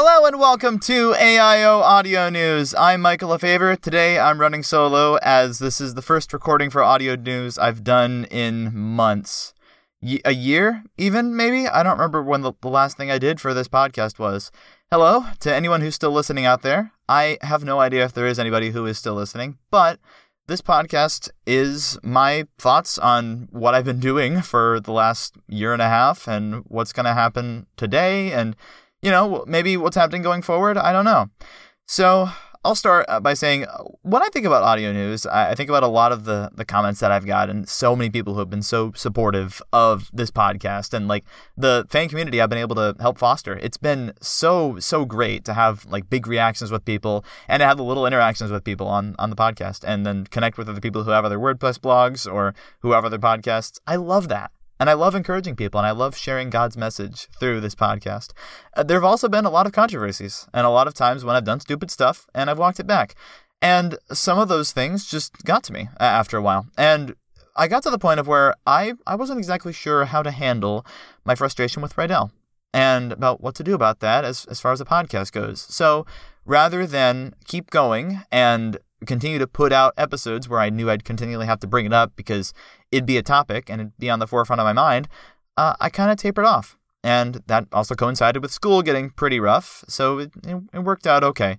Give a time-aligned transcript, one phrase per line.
[0.00, 2.72] Hello and welcome to AIO Audio News.
[2.72, 3.80] I'm Michael LaFavor.
[3.80, 8.24] Today I'm running solo as this is the first recording for audio news I've done
[8.30, 9.54] in months.
[10.00, 11.66] Y- a year, even maybe?
[11.66, 14.52] I don't remember when the, the last thing I did for this podcast was.
[14.88, 16.92] Hello to anyone who's still listening out there.
[17.08, 19.98] I have no idea if there is anybody who is still listening, but
[20.46, 25.82] this podcast is my thoughts on what I've been doing for the last year and
[25.82, 28.54] a half and what's going to happen today and
[29.02, 30.76] you know, maybe what's happening going forward.
[30.76, 31.30] I don't know.
[31.86, 32.28] So
[32.64, 35.84] I'll start uh, by saying uh, when I think about audio news, I think about
[35.84, 38.50] a lot of the the comments that I've got and so many people who have
[38.50, 41.24] been so supportive of this podcast and like
[41.56, 43.56] the fan community I've been able to help foster.
[43.56, 47.76] It's been so so great to have like big reactions with people and to have
[47.76, 51.04] the little interactions with people on on the podcast and then connect with other people
[51.04, 53.78] who have other WordPress blogs or who have other podcasts.
[53.86, 54.50] I love that.
[54.80, 58.32] And I love encouraging people and I love sharing God's message through this podcast.
[58.76, 61.36] Uh, there have also been a lot of controversies and a lot of times when
[61.36, 63.14] I've done stupid stuff and I've walked it back.
[63.60, 66.66] And some of those things just got to me after a while.
[66.76, 67.14] And
[67.56, 70.86] I got to the point of where I, I wasn't exactly sure how to handle
[71.24, 72.30] my frustration with Rydell
[72.72, 75.60] and about what to do about that as, as far as the podcast goes.
[75.62, 76.06] So
[76.44, 81.46] rather than keep going and continue to put out episodes where I knew I'd continually
[81.46, 82.52] have to bring it up because
[82.90, 85.08] it'd be a topic and it'd be on the forefront of my mind,
[85.56, 86.76] uh, I kind of tapered off.
[87.04, 90.32] And that also coincided with school getting pretty rough, so it,
[90.72, 91.58] it, worked out okay.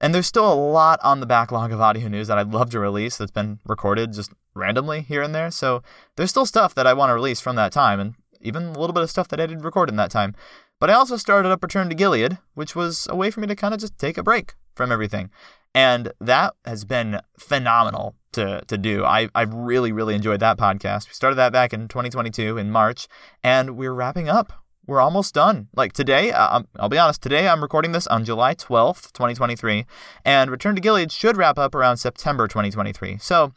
[0.00, 2.80] And there's still a lot on the backlog of audio news that I'd love to
[2.80, 5.50] release that's been recorded just randomly here and there.
[5.50, 5.82] So
[6.16, 8.94] there's still stuff that I want to release from that time, and even a little
[8.94, 10.34] bit of stuff that I did record in that time.
[10.80, 13.54] But I also started up Return to Gilead, which was a way for me to
[13.56, 15.30] kind of just take a break from everything.
[15.74, 19.04] And that has been phenomenal to, to do.
[19.04, 21.08] I, I've really, really enjoyed that podcast.
[21.08, 23.08] We started that back in 2022 in March,
[23.42, 24.52] and we're wrapping up.
[24.86, 25.68] We're almost done.
[25.76, 29.86] Like today, I'll be honest, today I'm recording this on July 12th, 2023,
[30.24, 33.18] and Return to Gilead should wrap up around September 2023.
[33.18, 33.52] So,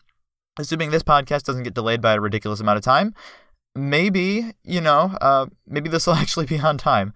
[0.60, 3.16] assuming this podcast doesn't get delayed by a ridiculous amount of time,
[3.76, 7.14] maybe, you know, uh, maybe this will actually be on time.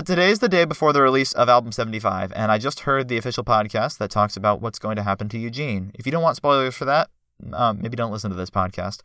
[0.00, 3.18] But today's the day before the release of Album 75, and I just heard the
[3.18, 5.90] official podcast that talks about what's going to happen to Eugene.
[5.94, 7.10] If you don't want spoilers for that,
[7.52, 9.02] um, maybe don't listen to this podcast.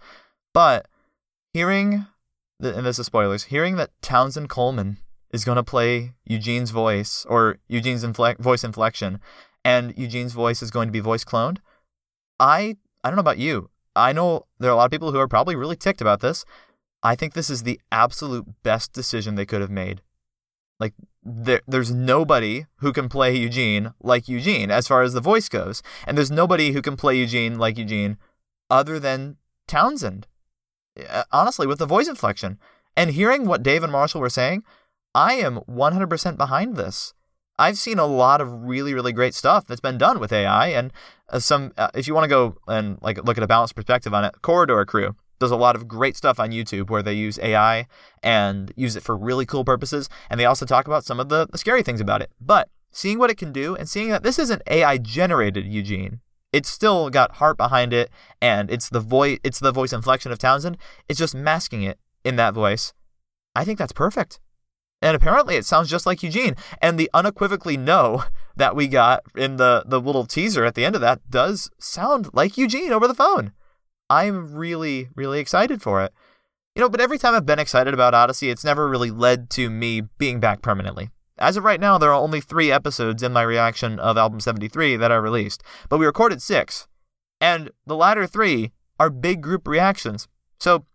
[0.53, 0.87] But
[1.51, 2.05] hearing,
[2.61, 4.95] the, and this is spoilers, hearing that Townsend Coleman
[5.31, 9.19] is going to play Eugene's voice, or Eugene's infle- voice inflection,
[9.65, 11.57] and Eugene's voice is going to be voice cloned,
[12.39, 13.69] I, I don't know about you.
[13.97, 16.45] I know there are a lot of people who are probably really ticked about this.
[17.03, 20.01] I think this is the absolute best decision they could have made
[20.79, 20.93] like
[21.23, 25.81] there, there's nobody who can play Eugene like Eugene as far as the voice goes,
[26.05, 28.17] and there's nobody who can play Eugene like Eugene
[28.69, 29.37] other than
[29.67, 30.27] Townsend.
[31.31, 32.57] Honestly, with the voice inflection
[32.95, 34.63] and hearing what Dave and Marshall were saying,
[35.13, 37.13] I am 100% behind this.
[37.57, 40.91] I've seen a lot of really, really great stuff that's been done with AI, and
[41.29, 41.73] uh, some.
[41.77, 44.41] Uh, if you want to go and like look at a balanced perspective on it,
[44.41, 47.87] Corridor Crew does a lot of great stuff on YouTube where they use AI
[48.23, 50.09] and use it for really cool purposes.
[50.29, 52.31] And they also talk about some of the, the scary things about it.
[52.39, 56.21] But seeing what it can do and seeing that this isn't AI generated Eugene,
[56.53, 58.09] it's still got heart behind it
[58.41, 60.77] and it's the voice it's the voice inflection of Townsend.
[61.09, 62.93] It's just masking it in that voice.
[63.55, 64.39] I think that's perfect.
[65.01, 66.55] And apparently it sounds just like Eugene.
[66.81, 68.23] And the unequivocally no
[68.55, 72.29] that we got in the, the little teaser at the end of that does sound
[72.33, 73.51] like Eugene over the phone.
[74.09, 76.13] I'm really, really excited for it.
[76.75, 79.69] You know, but every time I've been excited about Odyssey, it's never really led to
[79.69, 81.09] me being back permanently.
[81.37, 84.97] As of right now, there are only three episodes in my reaction of Album 73
[84.97, 86.87] that are released, but we recorded six.
[87.41, 90.27] And the latter three are big group reactions.
[90.59, 90.85] So,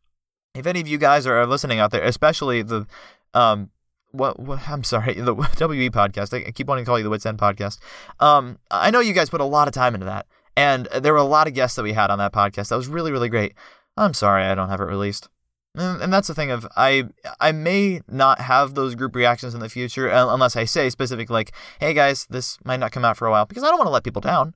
[0.55, 2.87] if any of you guys are listening out there, especially the,
[3.35, 3.71] um,
[4.13, 7.27] what, what I'm sorry, the WE podcast, I keep wanting to call you the Wits
[7.27, 7.79] End podcast.
[8.19, 10.27] Um, I know you guys put a lot of time into that.
[10.57, 12.69] And there were a lot of guests that we had on that podcast.
[12.69, 13.55] That was really, really great.
[13.97, 15.29] I'm sorry I don't have it released.
[15.75, 17.05] And that's the thing of I
[17.39, 21.53] I may not have those group reactions in the future unless I say specifically like,
[21.79, 23.93] hey guys, this might not come out for a while because I don't want to
[23.93, 24.55] let people down.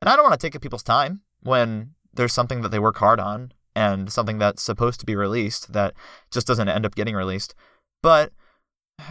[0.00, 2.96] And I don't want to take up people's time when there's something that they work
[2.96, 5.94] hard on and something that's supposed to be released that
[6.30, 7.54] just doesn't end up getting released.
[8.02, 8.32] But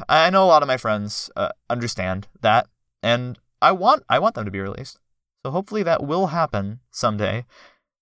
[0.09, 2.67] I know a lot of my friends uh, understand that
[3.01, 4.99] and I want I want them to be released.
[5.45, 7.45] So hopefully that will happen someday.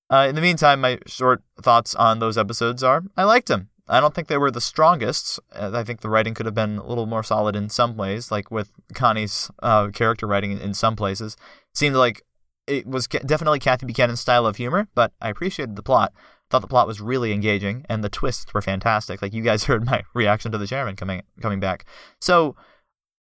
[0.09, 3.69] Uh, in the meantime, my short thoughts on those episodes are I liked them.
[3.87, 5.39] I don't think they were the strongest.
[5.53, 8.31] Uh, I think the writing could have been a little more solid in some ways,
[8.31, 11.35] like with Connie's uh, character writing in some places.
[11.73, 12.21] Seemed like
[12.67, 16.13] it was definitely Kathy Buchanan's style of humor, but I appreciated the plot.
[16.51, 19.21] Thought the plot was really engaging, and the twists were fantastic.
[19.21, 21.85] Like you guys heard my reaction to the chairman coming coming back.
[22.19, 22.55] So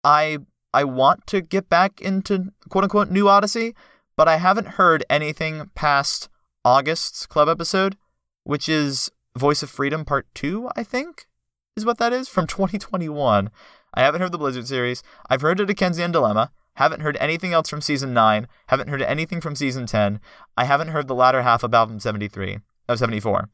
[0.04, 0.38] I
[0.74, 3.76] I want to get back into quote unquote new Odyssey,
[4.16, 6.30] but I haven't heard anything past
[6.64, 7.98] August's club episode,
[8.44, 11.28] which is Voice of Freedom Part 2, I think,
[11.76, 13.50] is what that is, from 2021.
[13.94, 15.02] I haven't heard the Blizzard series.
[15.30, 16.52] I've heard a Dickensian Dilemma.
[16.74, 18.48] Haven't heard anything else from season 9.
[18.68, 20.20] Haven't heard anything from season 10.
[20.56, 23.50] I haven't heard the latter half of album 73, of 74.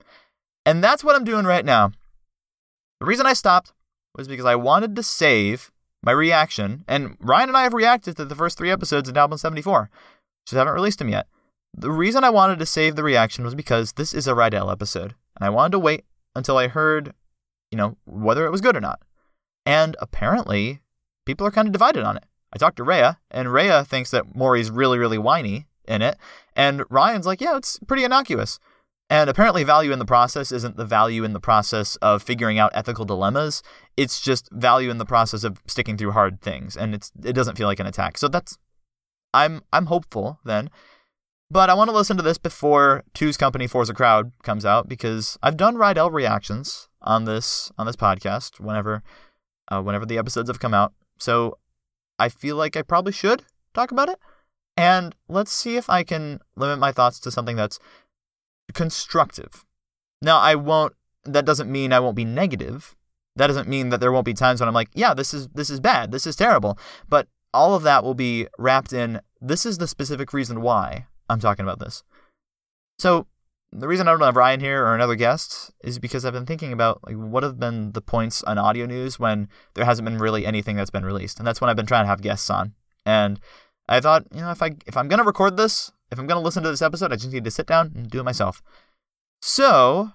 [0.65, 1.91] And that's what I'm doing right now.
[3.00, 3.74] The reason I stopped
[4.15, 5.71] was because I wanted to save
[6.03, 9.38] my reaction, and Ryan and I have reacted to the first three episodes in album
[9.38, 9.89] 74,
[10.45, 11.27] just haven't released them yet.
[11.74, 15.15] The reason I wanted to save the reaction was because this is a Rydell episode,
[15.36, 16.03] and I wanted to wait
[16.36, 17.13] until I heard,
[17.71, 19.01] you know, whether it was good or not.
[19.65, 20.81] And apparently,
[21.25, 22.25] people are kind of divided on it.
[22.53, 26.18] I talked to Rhea, and Rhea thinks that Mori's really, really whiny in it,
[26.56, 28.59] and Ryan's like, yeah, it's pretty innocuous.
[29.13, 32.71] And apparently, value in the process isn't the value in the process of figuring out
[32.74, 33.62] ethical dilemmas.
[33.95, 37.56] It's just value in the process of sticking through hard things, and it's it doesn't
[37.56, 38.18] feel like an attack.
[38.18, 38.57] So that's
[39.31, 40.71] I'm I'm hopeful then,
[41.51, 44.89] but I want to listen to this before Two's Company Four's a Crowd comes out
[44.89, 49.04] because I've done Rydell reactions on this on this podcast whenever
[49.68, 50.92] uh, whenever the episodes have come out.
[51.19, 51.60] So
[52.18, 53.44] I feel like I probably should
[53.75, 54.18] talk about it.
[54.75, 57.77] And let's see if I can limit my thoughts to something that's
[58.73, 59.65] constructive.
[60.21, 60.93] Now, I won't,
[61.25, 62.95] that doesn't mean I won't be negative.
[63.35, 65.69] That doesn't mean that there won't be times when I'm like, yeah, this is, this
[65.69, 66.11] is bad.
[66.11, 66.77] This is terrible.
[67.09, 71.39] But all of that will be wrapped in this is the specific reason why I'm
[71.39, 72.03] talking about this.
[72.97, 73.27] So,
[73.71, 76.71] the reason I don't have Ryan here or another guest is because I've been thinking
[76.71, 80.45] about like what have been the points on audio news when there hasn't been really
[80.45, 82.75] anything that's been released, and that's when I've been trying to have guests on.
[83.03, 83.39] And
[83.89, 86.45] I thought, you know, if I if I'm gonna record this, if I'm going to
[86.45, 88.62] listen to this episode, I just need to sit down and do it myself.
[89.42, 90.12] So,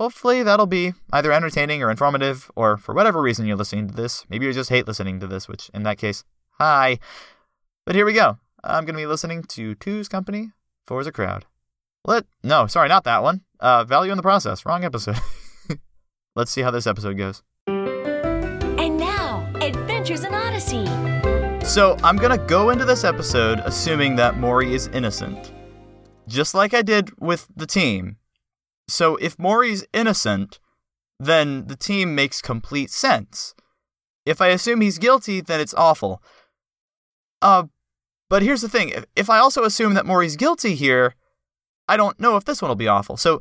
[0.00, 4.24] hopefully that'll be either entertaining or informative, or for whatever reason you're listening to this.
[4.28, 6.24] Maybe you just hate listening to this, which in that case,
[6.58, 6.98] hi.
[7.86, 8.38] But here we go.
[8.64, 10.50] I'm going to be listening to Two's Company,
[10.86, 11.44] Four's a Crowd.
[12.06, 13.42] Let no, sorry, not that one.
[13.60, 14.66] Uh, value in the process.
[14.66, 15.16] Wrong episode.
[16.36, 17.42] Let's see how this episode goes.
[17.66, 20.84] And now, Adventures in Odyssey.
[21.64, 25.50] So I'm gonna go into this episode assuming that Mori is innocent,
[26.28, 28.16] just like I did with the team.
[28.86, 30.60] So if Mori's innocent,
[31.18, 33.54] then the team makes complete sense.
[34.26, 36.22] If I assume he's guilty, then it's awful.
[37.40, 37.64] Uh,
[38.28, 41.14] but here's the thing: if, I also assume that Mori's guilty here,
[41.88, 43.16] I don't know if this one will be awful.
[43.16, 43.40] So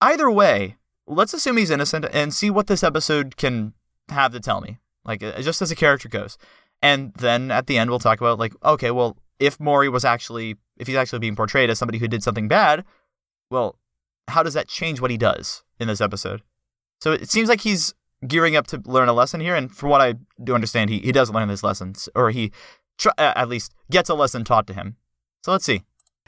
[0.00, 0.76] either way,
[1.06, 3.74] let's assume he's innocent and see what this episode can
[4.08, 6.38] have to tell me, like uh, just as a character goes.
[6.82, 10.56] And then at the end, we'll talk about like, okay, well, if Mori was actually,
[10.76, 12.84] if he's actually being portrayed as somebody who did something bad,
[13.50, 13.78] well,
[14.28, 16.42] how does that change what he does in this episode?
[17.00, 17.94] So it seems like he's
[18.26, 21.12] gearing up to learn a lesson here, and from what I do understand, he he
[21.12, 22.50] does learn this lesson, or he
[22.98, 24.96] tr- at least gets a lesson taught to him.
[25.44, 25.82] So let's see.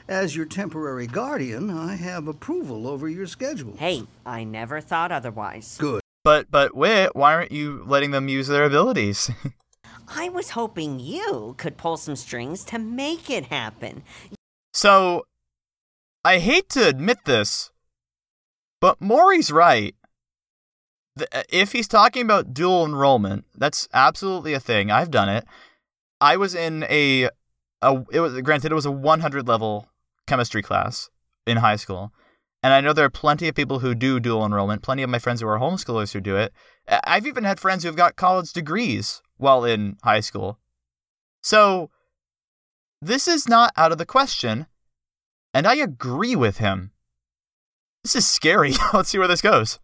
[0.07, 3.75] As your temporary guardian, I have approval over your schedule.
[3.77, 5.77] Hey, I never thought otherwise.
[5.77, 6.01] Good.
[6.23, 9.29] But but wait, why aren't you letting them use their abilities?
[10.09, 14.03] I was hoping you could pull some strings to make it happen.
[14.73, 15.25] So,
[16.23, 17.71] I hate to admit this,
[18.81, 19.95] but Mori's right.
[21.19, 24.91] Uh, if he's talking about dual enrollment, that's absolutely a thing.
[24.91, 25.45] I've done it.
[26.21, 27.29] I was in a,
[27.81, 29.87] a it was granted it was a 100 level
[30.27, 31.09] chemistry class
[31.45, 32.11] in high school.
[32.61, 35.19] And I know there are plenty of people who do dual enrollment, plenty of my
[35.19, 36.53] friends who are homeschoolers who do it.
[37.05, 40.59] I've even had friends who've got college degrees while in high school.
[41.41, 41.89] So,
[43.01, 44.67] this is not out of the question,
[45.53, 46.91] and I agree with him.
[48.03, 48.73] This is scary.
[48.93, 49.79] Let's see where this goes.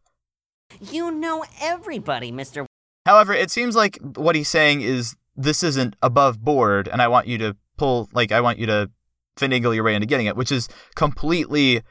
[0.80, 2.66] You know everybody, Mr.
[3.06, 7.28] However, it seems like what he's saying is this isn't above board, and I want
[7.28, 8.92] you to pull, like, I want you to
[9.38, 11.82] finagle your way into getting it, which is completely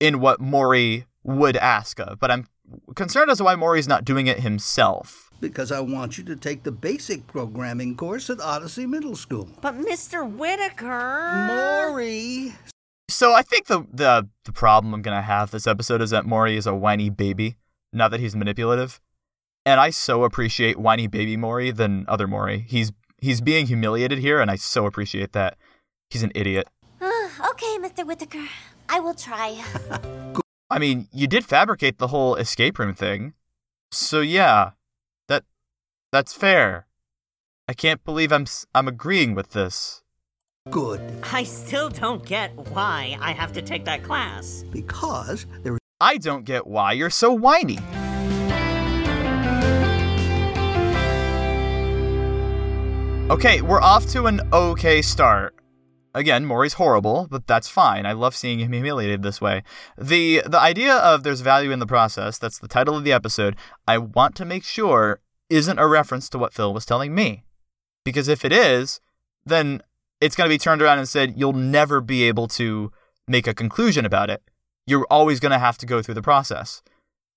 [0.00, 2.18] in what Mori would ask of.
[2.18, 2.46] But I'm
[2.94, 6.62] concerned as to why Mori's not doing it himself because I want you to take
[6.62, 9.48] the basic programming course at Odyssey Middle School.
[9.60, 10.28] But Mr.
[10.28, 11.46] Whitaker.
[11.46, 12.54] Mori.
[13.08, 16.56] So I think the the the problem I'm gonna have this episode is that Mori
[16.56, 17.56] is a whiny baby,
[17.92, 19.00] not that he's manipulative.
[19.66, 22.64] And I so appreciate whiny baby Mori than other Mori.
[22.66, 25.56] He's he's being humiliated here, and I so appreciate that.
[26.10, 26.68] He's an idiot.
[27.02, 28.06] okay, Mr.
[28.06, 28.46] Whitaker.
[28.88, 29.62] I will try.
[30.70, 33.34] I mean, you did fabricate the whole escape room thing.
[33.90, 34.72] So yeah,
[36.14, 36.86] that's fair.
[37.66, 40.04] I can't believe I'm I'm agreeing with this.
[40.70, 41.00] Good.
[41.32, 44.64] I still don't get why I have to take that class.
[44.70, 47.78] Because there I don't get why you're so whiny.
[53.28, 55.56] Okay, we're off to an okay start.
[56.14, 58.06] Again, Maury's horrible, but that's fine.
[58.06, 59.64] I love seeing him humiliated this way.
[59.98, 63.56] The the idea of there's value in the process, that's the title of the episode,
[63.88, 65.18] I want to make sure
[65.48, 67.44] isn't a reference to what Phil was telling me.
[68.04, 69.00] Because if it is,
[69.44, 69.82] then
[70.20, 72.92] it's going to be turned around and said you'll never be able to
[73.26, 74.42] make a conclusion about it.
[74.86, 76.82] You're always going to have to go through the process.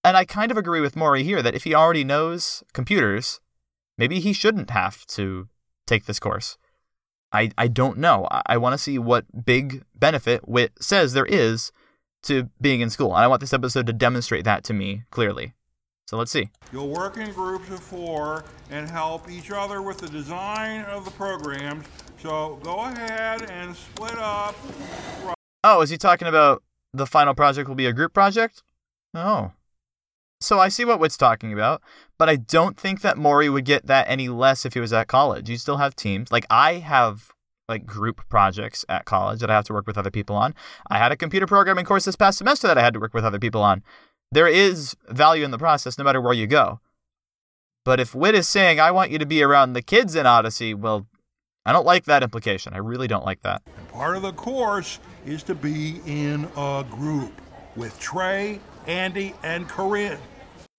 [0.04, 3.40] And I kind of agree with Maury here that if he already knows computers,
[3.98, 5.48] maybe he shouldn't have to
[5.86, 6.58] take this course.
[7.32, 8.28] I, I don't know.
[8.32, 11.72] I, I want to see what big benefit Wit says there is
[12.24, 13.14] to being in school.
[13.14, 15.54] And I want this episode to demonstrate that to me clearly.
[16.08, 16.50] So let's see.
[16.72, 21.12] You'll work in groups of four and help each other with the design of the
[21.12, 21.86] programs.
[22.20, 24.56] So go ahead and split up.
[25.64, 28.64] Oh, is he talking about the final project will be a group project?
[29.14, 29.52] Oh.
[30.40, 31.82] So I see what Wit's talking about,
[32.18, 35.08] but I don't think that Maury would get that any less if he was at
[35.08, 35.50] college.
[35.50, 36.32] You still have teams.
[36.32, 37.34] Like I have
[37.68, 40.56] like group projects at college that I have to work with other people on.
[40.90, 43.26] I had a computer programming course this past semester that I had to work with
[43.26, 43.84] other people on.
[44.32, 46.80] There is value in the process no matter where you go.
[47.86, 50.74] But if Wit is saying I want you to be around the kids in Odyssey,
[50.74, 51.08] well,
[51.66, 52.74] I don't like that implication.
[52.74, 53.62] I really don't like that.
[53.78, 57.42] And part of the course is to be in a group
[57.76, 60.20] with Trey, Andy, and Corinne.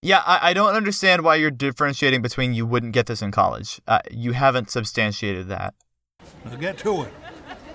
[0.02, 3.80] Yeah, I, I don't understand why you're differentiating between you wouldn't get this in college.
[3.88, 5.74] Uh, you haven't substantiated that.
[6.44, 7.12] Let's get to it.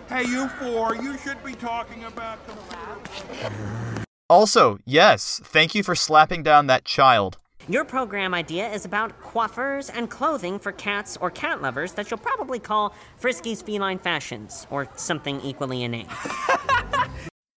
[0.10, 4.06] Hey, you four, you should be talking about computers.
[4.34, 7.38] Also, yes, thank you for slapping down that child.
[7.70, 12.18] Your program idea is about coiffures and clothing for cats or cat lovers that you'll
[12.18, 16.08] probably call Frisky's Feline Fashions, or something equally inane.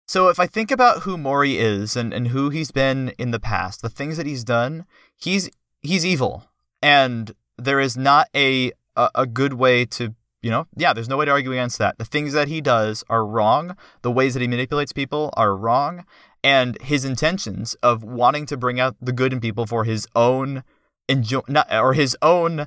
[0.09, 3.41] So if I think about who Mori is and, and who he's been in the
[3.41, 5.51] past, the things that he's done, he's
[5.83, 6.45] he's evil.
[6.81, 10.15] And there is not a, a, a good way to
[10.47, 11.99] you know, yeah, there's no way to argue against that.
[11.99, 13.77] The things that he does are wrong.
[14.03, 16.05] The ways that he manipulates people are wrong.
[16.43, 20.63] And his intentions of wanting to bring out the good in people for his own
[21.09, 22.67] enjoy, not, or his own,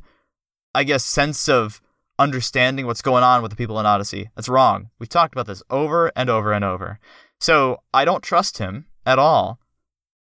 [0.75, 1.81] I guess, sense of
[2.17, 4.29] understanding what's going on with the people in Odyssey.
[4.35, 4.89] That's wrong.
[4.99, 6.99] We've talked about this over and over and over.
[7.39, 9.59] So I don't trust him at all,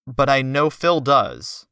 [0.06, 1.66] but I know Phil does.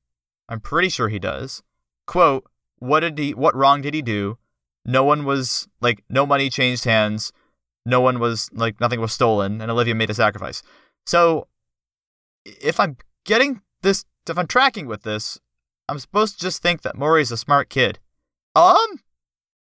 [0.48, 1.62] I'm pretty sure he does.
[2.06, 2.48] Quote,
[2.78, 4.38] what did he what wrong did he do?
[4.84, 7.32] No one was like no money changed hands.
[7.84, 10.62] No one was like nothing was stolen and Olivia made a sacrifice.
[11.06, 11.48] So
[12.44, 15.40] if I'm getting this if I'm tracking with this,
[15.88, 17.98] I'm supposed to just think that Maury's a smart kid.
[18.54, 19.00] Um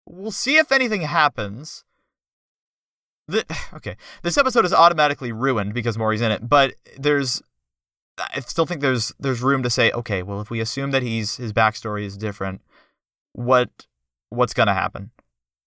[0.07, 1.85] we'll see if anything happens.
[3.27, 7.43] The, okay, this episode is automatically ruined because Maury's in it, but there's
[8.19, 11.37] I still think there's there's room to say, okay, well, if we assume that he's
[11.37, 12.63] his backstory is different,
[13.33, 13.87] what
[14.31, 15.11] what's gonna happen?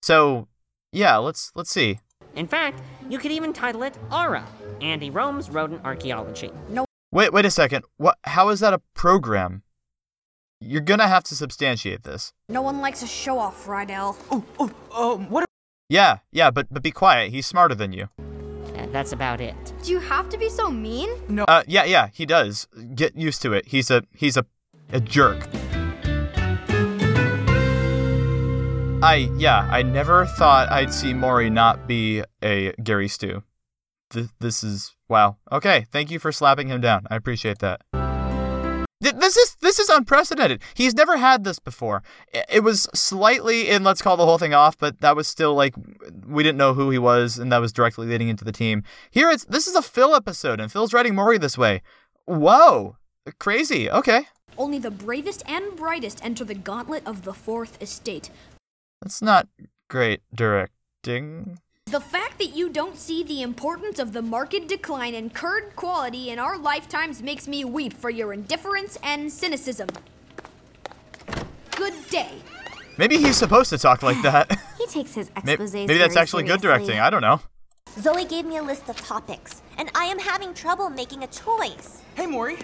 [0.01, 0.47] So,
[0.91, 1.99] yeah, let's let's see.
[2.35, 4.45] In fact, you could even title it Aura
[4.81, 6.51] Andy Rome's Rodent Archaeology.
[7.17, 7.83] Wait, wait a second.
[7.97, 8.19] What?
[8.25, 9.63] How is that a program?
[10.61, 12.31] You're gonna have to substantiate this.
[12.47, 14.15] No one likes a show off, Rydell.
[14.29, 15.41] Oh, oh, um, what?
[15.41, 15.47] Are-
[15.89, 17.31] yeah, yeah, but but be quiet.
[17.31, 18.09] He's smarter than you.
[18.19, 19.55] Uh, that's about it.
[19.81, 21.09] Do you have to be so mean?
[21.27, 21.45] No.
[21.45, 22.67] Uh, yeah, yeah, he does.
[22.93, 23.69] Get used to it.
[23.69, 24.45] He's a he's a
[24.93, 25.47] a jerk.
[29.01, 33.41] I yeah, I never thought I'd see Maury not be a Gary Stu.
[34.11, 35.37] Th- this is wow.
[35.51, 37.05] Okay, thank you for slapping him down.
[37.09, 37.81] I appreciate that.
[38.99, 40.61] This is this is unprecedented.
[40.73, 42.01] He's never had this before.
[42.51, 45.75] It was slightly in let's call the whole thing off, but that was still like
[46.25, 48.83] we didn't know who he was, and that was directly leading into the team.
[49.11, 51.81] Here it's this is a Phil episode, and Phil's writing Maury this way.
[52.25, 52.97] Whoa,
[53.39, 53.89] crazy.
[53.89, 54.23] Okay,
[54.57, 58.29] Only the bravest and brightest enter the gauntlet of the Fourth Estate.
[59.01, 59.47] that's not
[59.89, 61.59] great directing.
[61.87, 66.29] The fact that you don't see the importance of the marked decline in curd quality
[66.29, 69.87] in our lifetimes makes me weep for your indifference and cynicism.
[71.77, 72.31] Good day.
[72.97, 74.59] Maybe he's supposed to talk like that.
[74.77, 76.99] He takes his May- exposés Maybe that's very actually good directing.
[76.99, 77.41] I don't know.
[77.99, 82.03] Zoe gave me a list of topics, and I am having trouble making a choice.
[82.15, 82.57] Hey, Maury.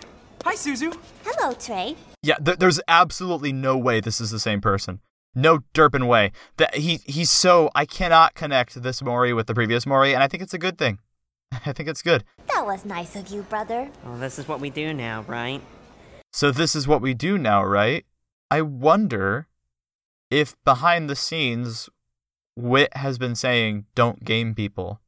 [0.44, 0.96] Hi, Suzu.
[1.26, 1.96] Hello, Trey.
[2.22, 5.00] Yeah, th- there's absolutely no way this is the same person.
[5.36, 6.32] No derpin way.
[6.58, 10.28] That he he's so I cannot connect this Mori with the previous Mori, and I
[10.28, 11.00] think it's a good thing.
[11.66, 12.24] I think it's good.
[12.54, 13.90] That was nice of you, brother.
[14.06, 15.62] Well, this is what we do now, right?
[16.32, 18.06] So this is what we do now, right?
[18.50, 19.48] I wonder
[20.30, 21.90] if behind the scenes
[22.56, 25.00] Wit has been saying don't game people.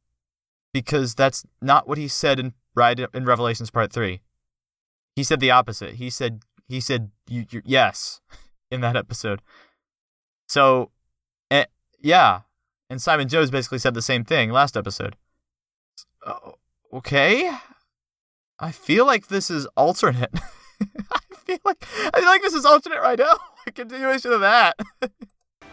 [0.72, 4.20] Because that's not what he said in right in Revelations part 3.
[5.14, 5.94] He said the opposite.
[5.94, 8.20] He said he said you, you yes
[8.70, 9.40] in that episode.
[10.46, 10.90] So
[11.50, 11.64] eh,
[12.00, 12.40] Yeah.
[12.88, 15.16] And Simon Jones basically said the same thing last episode.
[16.24, 16.52] Uh,
[16.92, 17.50] okay.
[18.58, 20.30] I feel like this is alternate.
[20.80, 21.84] I feel like
[22.14, 23.34] I feel like this is alternate right now.
[23.66, 24.78] A continuation of that.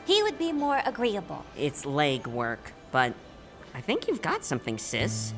[0.05, 1.45] He would be more agreeable.
[1.57, 3.13] It's leg work, but
[3.73, 5.33] I think you've got something, sis.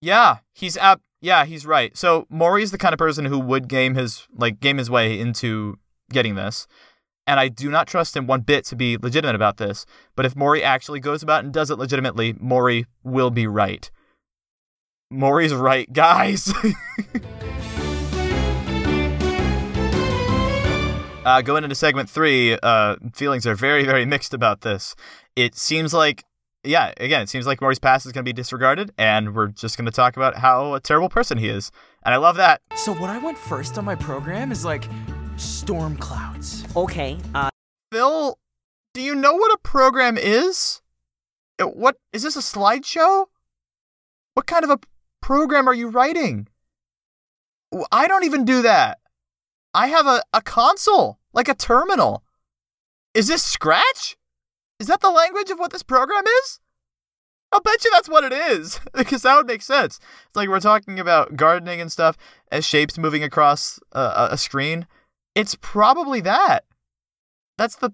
[0.00, 1.00] yeah, he's up.
[1.20, 1.96] Yeah, he's right.
[1.96, 5.78] So Maury's the kind of person who would game his like game his way into
[6.12, 6.68] getting this.
[7.26, 9.86] And I do not trust him one bit to be legitimate about this.
[10.14, 13.90] But if Maury actually goes about and does it legitimately, Maury will be right.
[15.10, 16.52] Maury's right, guys.
[21.24, 24.94] uh, going into segment three, uh, feelings are very, very mixed about this.
[25.36, 26.24] It seems like,
[26.62, 29.76] yeah, again, it seems like Maury's past is going to be disregarded, and we're just
[29.76, 31.70] going to talk about how a terrible person he is.
[32.04, 32.60] And I love that.
[32.76, 34.84] So what I want first on my program is like
[35.36, 36.64] storm clouds.
[36.76, 37.50] Okay, uh,
[37.92, 38.38] Phil,
[38.92, 40.80] do you know what a program is?
[41.60, 43.26] Uh, What is this a slideshow?
[44.34, 44.78] What kind of a
[45.20, 46.48] program are you writing?
[47.90, 48.98] I don't even do that.
[49.72, 52.22] I have a, a console, like a terminal.
[53.14, 54.16] Is this Scratch?
[54.78, 56.60] Is that the language of what this program is?
[57.52, 59.98] I'll bet you that's what it is, because that would make sense.
[60.26, 62.16] It's like we're talking about gardening and stuff
[62.50, 64.86] as shapes moving across uh, a a screen.
[65.34, 66.64] It's probably that.
[67.58, 67.92] That's the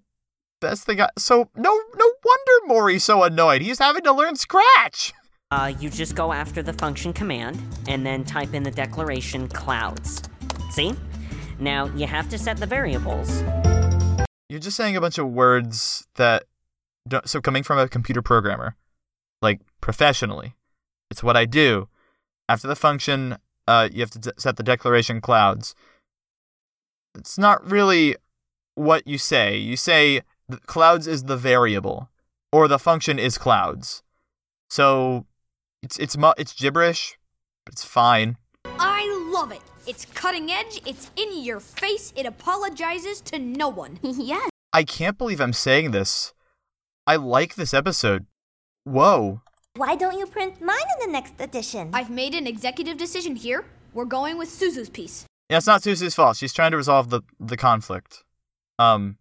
[0.61, 1.01] best thing.
[1.01, 3.63] I, so no, no wonder Maury's so annoyed.
[3.63, 5.13] He's having to learn Scratch.
[5.51, 10.23] uh, you just go after the function command and then type in the declaration clouds.
[10.71, 10.95] See?
[11.59, 13.43] Now you have to set the variables.
[14.49, 16.45] You're just saying a bunch of words that.
[17.09, 18.77] Don't, so coming from a computer programmer,
[19.41, 20.55] like professionally,
[21.11, 21.89] it's what I do.
[22.47, 25.75] After the function, uh, you have to d- set the declaration clouds.
[27.15, 28.17] It's not really
[28.75, 29.57] what you say.
[29.57, 30.23] You say
[30.67, 32.09] clouds is the variable,
[32.53, 34.03] or the function is clouds.
[34.69, 35.27] So
[35.83, 37.19] it's it's mu- it's gibberish,
[37.65, 38.37] but it's fine.
[38.65, 39.63] I love it.
[39.87, 43.99] It's cutting edge, it's in your face, it apologizes to no one.
[44.03, 44.51] yes.
[44.73, 46.33] I can't believe I'm saying this.
[47.07, 48.27] I like this episode.
[48.85, 49.41] Whoa.
[49.77, 51.91] Why don't you print mine in the next edition?
[51.93, 53.65] I've made an executive decision here.
[53.95, 55.25] We're going with Suzu's piece.
[55.51, 56.37] Yeah, it's not Susie's fault.
[56.37, 58.23] She's trying to resolve the the conflict.
[58.79, 59.19] Um,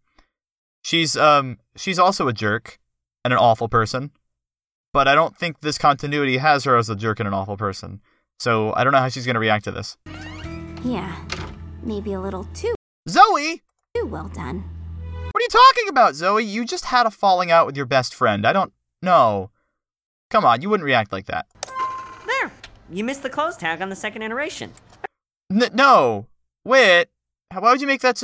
[0.83, 2.77] she's um she's also a jerk
[3.25, 4.11] and an awful person,
[4.93, 7.99] but I don't think this continuity has her as a jerk and an awful person.
[8.39, 9.97] So I don't know how she's gonna react to this.
[10.83, 11.15] Yeah,
[11.81, 12.75] maybe a little too
[13.09, 13.63] Zoe,
[13.95, 14.63] too well done.
[15.31, 16.43] what are you talking about, Zoe?
[16.43, 18.45] You just had a falling out with your best friend.
[18.45, 19.49] I don't know.
[20.29, 21.47] Come on, you wouldn't react like that.
[22.27, 22.51] There!
[22.87, 24.73] You missed the close tag on the second iteration.
[25.51, 26.27] N- no.
[26.63, 27.07] Wait.
[27.51, 28.21] Why would you make that?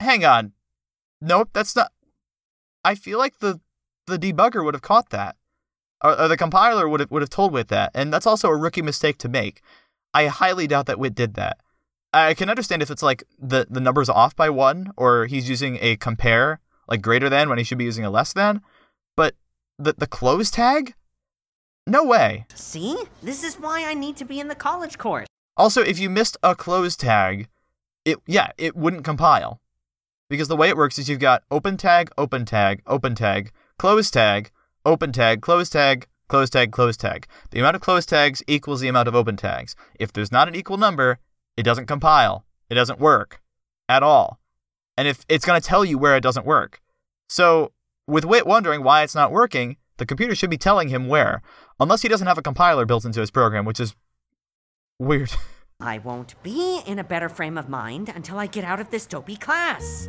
[0.00, 0.52] Hang on.
[1.20, 1.92] Nope, that's not.
[2.84, 3.60] I feel like the
[4.06, 5.36] the debugger would have caught that,
[6.02, 8.56] or, or the compiler would have would have told Wit that, and that's also a
[8.56, 9.62] rookie mistake to make.
[10.12, 11.58] I highly doubt that Wit did that.
[12.12, 15.78] I can understand if it's like the the number's off by one, or he's using
[15.80, 18.62] a compare like greater than when he should be using a less than,
[19.16, 19.34] but
[19.78, 20.94] the the close tag,
[21.86, 22.46] no way.
[22.54, 22.96] See?
[23.22, 25.28] This is why I need to be in the college course.
[25.56, 27.48] Also, if you missed a close tag,
[28.04, 29.60] it yeah, it wouldn't compile.
[30.30, 34.10] Because the way it works is you've got open tag, open tag, open tag, close
[34.10, 34.50] tag,
[34.84, 37.26] open tag, close tag, close tag, close tag.
[37.50, 39.76] The amount of close tags equals the amount of open tags.
[40.00, 41.18] If there's not an equal number,
[41.56, 42.46] it doesn't compile.
[42.70, 43.42] It doesn't work
[43.88, 44.40] at all.
[44.96, 46.80] And if it's going to tell you where it doesn't work.
[47.28, 47.72] So,
[48.06, 51.42] with Wit wondering why it's not working, the computer should be telling him where,
[51.78, 53.94] unless he doesn't have a compiler built into his program, which is
[55.02, 55.32] weird.
[55.80, 59.04] I won't be in a better frame of mind until I get out of this
[59.04, 60.08] dopey class.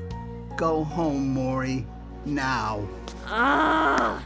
[0.56, 1.88] Go home, Maury.
[2.26, 2.88] Now.
[3.26, 4.24] Ah!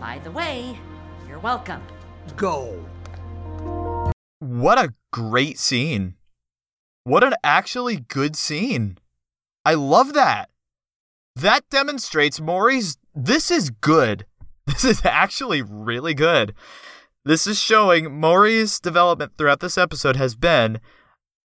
[0.00, 0.78] By the way,
[1.28, 1.82] you're welcome.
[2.36, 2.84] Go.
[4.38, 6.14] What a great scene.
[7.04, 8.98] What an actually good scene.
[9.64, 10.48] I love that.
[11.36, 12.96] That demonstrates Maury's.
[13.14, 14.24] This is good.
[14.68, 16.54] This is actually really good.
[17.28, 20.80] This is showing Maury's development throughout this episode has been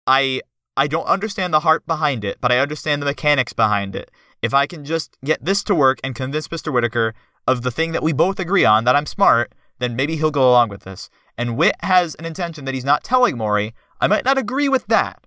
[0.05, 0.41] I
[0.77, 4.11] I don't understand the heart behind it, but I understand the mechanics behind it.
[4.43, 6.71] If I can just get this to work and convince Mr.
[6.71, 7.15] Whitaker
[7.47, 10.47] of the thing that we both agree on, that I'm smart, then maybe he'll go
[10.47, 11.09] along with this.
[11.35, 13.73] And Wit has an intention that he's not telling Maury.
[13.99, 15.25] I might not agree with that.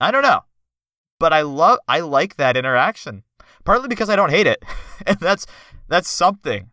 [0.00, 0.44] I don't know.
[1.20, 3.24] But I love I like that interaction.
[3.62, 4.64] Partly because I don't hate it.
[5.06, 5.46] and that's
[5.86, 6.70] that's something.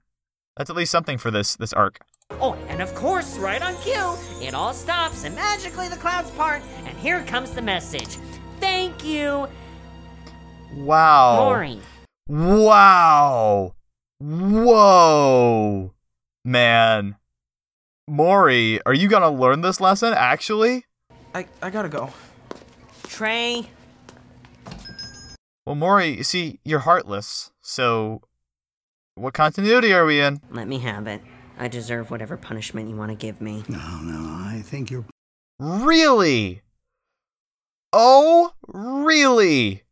[0.55, 1.99] That's at least something for this this arc.
[2.31, 6.61] Oh, and of course, right on cue, it all stops and magically the clouds part,
[6.85, 8.17] and here comes the message.
[8.59, 9.47] Thank you,
[10.75, 11.37] Wow.
[11.37, 11.79] Maury.
[12.27, 13.73] Wow.
[14.19, 15.93] Whoa.
[16.45, 17.15] Man.
[18.07, 20.85] Maury, are you gonna learn this lesson actually?
[21.33, 22.11] I, I gotta go.
[23.03, 23.67] Trey,
[25.65, 28.21] Well, Maury, you see, you're heartless, so
[29.15, 30.41] what continuity are we in?
[30.51, 31.21] let me have it.
[31.59, 33.63] I deserve whatever punishment you want to give me.
[33.67, 35.05] No, no, I think you're.
[35.59, 36.61] Really?
[37.91, 39.83] Oh, really?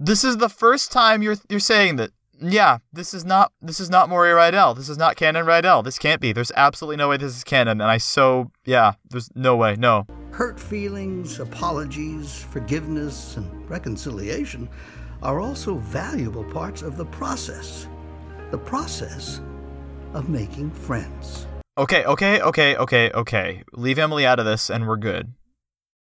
[0.00, 2.10] This is the first time you're you're saying that.
[2.40, 4.74] Yeah, this is not this is not Maury Rydell.
[4.74, 5.84] This is not canon Rydell.
[5.84, 6.32] This can't be.
[6.32, 8.94] There's absolutely no way this is canon, and I so yeah.
[9.08, 9.76] There's no way.
[9.76, 10.06] No.
[10.30, 14.68] Hurt feelings, apologies, forgiveness, and reconciliation
[15.22, 17.88] are also valuable parts of the process.
[18.50, 19.40] The process
[20.14, 21.46] of making friends.
[21.76, 23.62] Okay, okay, okay, okay, okay.
[23.72, 25.34] Leave Emily out of this, and we're good.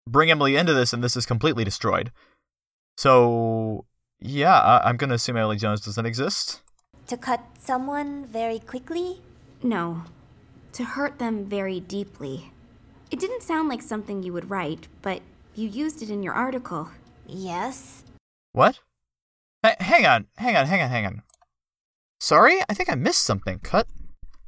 [0.08, 2.10] Bring Emily into this, and this is completely destroyed.
[2.96, 3.84] So
[4.18, 6.62] yeah, I- I'm gonna assume Emily Jones doesn't exist.
[7.06, 9.20] To cut someone very quickly?
[9.62, 10.04] No,
[10.72, 12.52] to hurt them very deeply.
[13.10, 15.20] It didn't sound like something you would write, but
[15.54, 16.90] you used it in your article.
[17.26, 18.04] Yes.
[18.52, 18.80] What?
[19.64, 21.22] H- hang on, hang on, hang on, hang on.
[22.22, 23.60] Sorry, I think I missed something.
[23.60, 23.86] Cut,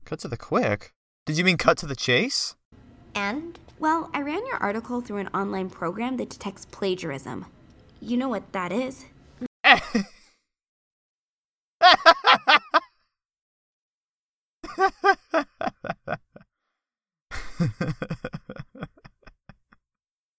[0.04, 0.92] cut to the quick.
[1.24, 2.54] Did you mean cut to the chase?
[3.14, 3.58] And?
[3.78, 7.46] Well, I ran your article through an online program that detects plagiarism.
[7.98, 9.06] You know what that is?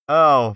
[0.07, 0.55] oh,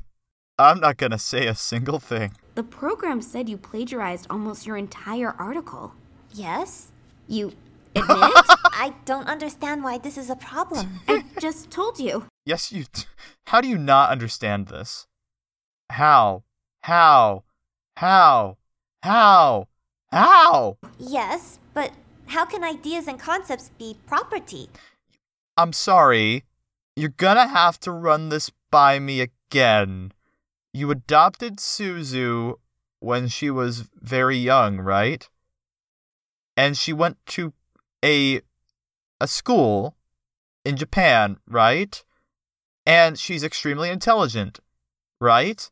[0.59, 2.33] I'm not gonna say a single thing.
[2.53, 5.93] The program said you plagiarized almost your entire article.
[6.33, 6.91] Yes?
[7.27, 7.53] You
[7.95, 8.45] admit it?
[8.73, 10.99] I don't understand why this is a problem.
[11.07, 12.25] I just told you.
[12.45, 12.85] Yes, you.
[13.47, 15.07] How do you not understand this?
[15.89, 16.43] How?
[16.81, 17.43] How?
[17.97, 18.57] How?
[19.03, 19.67] How?
[20.11, 20.77] How?
[20.97, 21.91] yes, but
[22.27, 24.69] how can ideas and concepts be property?
[25.57, 26.43] I'm sorry.
[26.95, 30.11] You're gonna have to run this by me again.
[30.73, 32.55] You adopted Suzu
[32.99, 35.27] when she was very young, right?
[36.57, 37.53] And she went to
[38.03, 38.41] a
[39.21, 39.95] a school
[40.65, 42.03] in Japan, right?
[42.85, 44.59] And she's extremely intelligent,
[45.21, 45.69] right?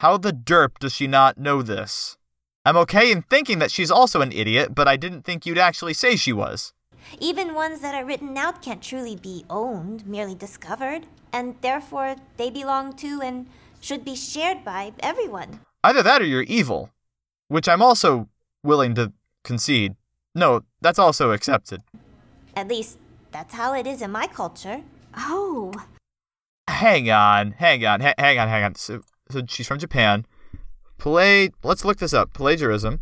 [0.00, 2.16] How the derp does she not know this?
[2.64, 5.94] I'm okay in thinking that she's also an idiot, but I didn't think you'd actually
[5.94, 6.72] say she was.
[7.18, 12.50] Even ones that are written out can't truly be owned, merely discovered, and therefore they
[12.50, 13.46] belong to and
[13.80, 15.60] should be shared by everyone.
[15.82, 16.90] Either that or you're evil,
[17.48, 18.28] which I'm also
[18.62, 19.12] willing to
[19.44, 19.96] concede.
[20.34, 21.82] No, that's also accepted.
[22.54, 22.98] At least,
[23.30, 24.82] that's how it is in my culture.
[25.16, 25.72] Oh,
[26.70, 28.74] Hang on, hang on, ha- hang on, hang on.
[28.76, 30.24] So, so she's from Japan.
[30.98, 31.50] Play.
[31.62, 32.32] Let's look this up.
[32.32, 33.00] Plagiarism.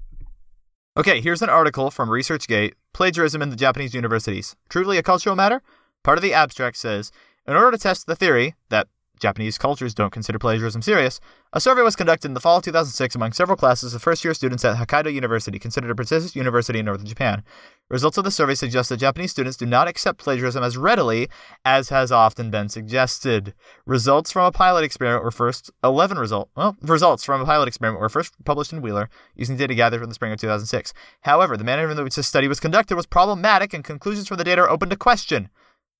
[0.96, 2.72] Okay, here's an article from ResearchGate.
[2.92, 4.56] Plagiarism in the Japanese universities.
[4.68, 5.62] Truly a cultural matter?
[6.02, 7.12] Part of the abstract says,
[7.46, 11.20] in order to test the theory that Japanese cultures don't consider plagiarism serious,
[11.52, 14.34] a survey was conducted in the fall of 2006 among several classes of first year
[14.34, 17.42] students at Hokkaido University, considered a prestigious university in northern Japan.
[17.88, 21.28] Results of the survey suggest that Japanese students do not accept plagiarism as readily
[21.64, 23.54] as has often been suggested.
[23.86, 28.00] Results from a pilot experiment were first 11 result well results from a pilot experiment
[28.00, 30.92] were first published in Wheeler using data gathered from the spring of 2006.
[31.22, 34.44] However, the manner in which this study was conducted was problematic, and conclusions from the
[34.44, 35.48] data are open to question.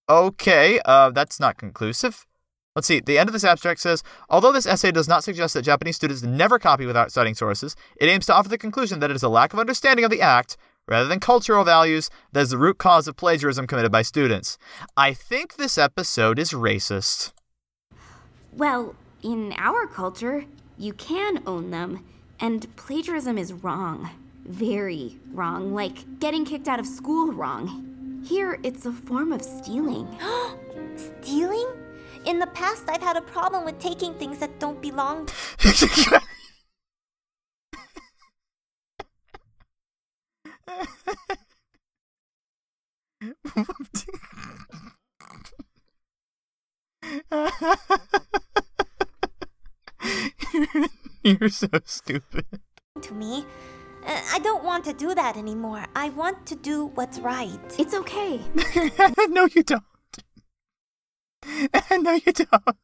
[0.08, 2.26] Okay, uh, that's not conclusive.
[2.76, 3.00] Let's see.
[3.00, 6.22] The end of this abstract says, although this essay does not suggest that Japanese students
[6.22, 9.28] never copy without citing sources, it aims to offer the conclusion that it is a
[9.28, 13.08] lack of understanding of the act rather than cultural values that is the root cause
[13.08, 14.58] of plagiarism committed by students.
[14.96, 17.32] I think this episode is racist.
[18.52, 20.44] well, in our culture,
[20.78, 22.04] you can own them,
[22.38, 24.10] and plagiarism is wrong.
[24.46, 28.22] Very wrong, like getting kicked out of school wrong.
[28.24, 30.06] Here, it's a form of stealing.
[30.96, 31.66] Stealing?
[32.28, 35.30] In the past, I've had a problem with taking things that don't belong.
[51.22, 52.44] You're so stupid.
[53.00, 53.46] to me.
[54.06, 55.86] Uh, I don't want to do that anymore.
[55.96, 57.58] I want to do what's right.
[57.78, 58.40] It's okay.
[59.30, 59.82] no, you don't.
[62.02, 62.78] No, you don't.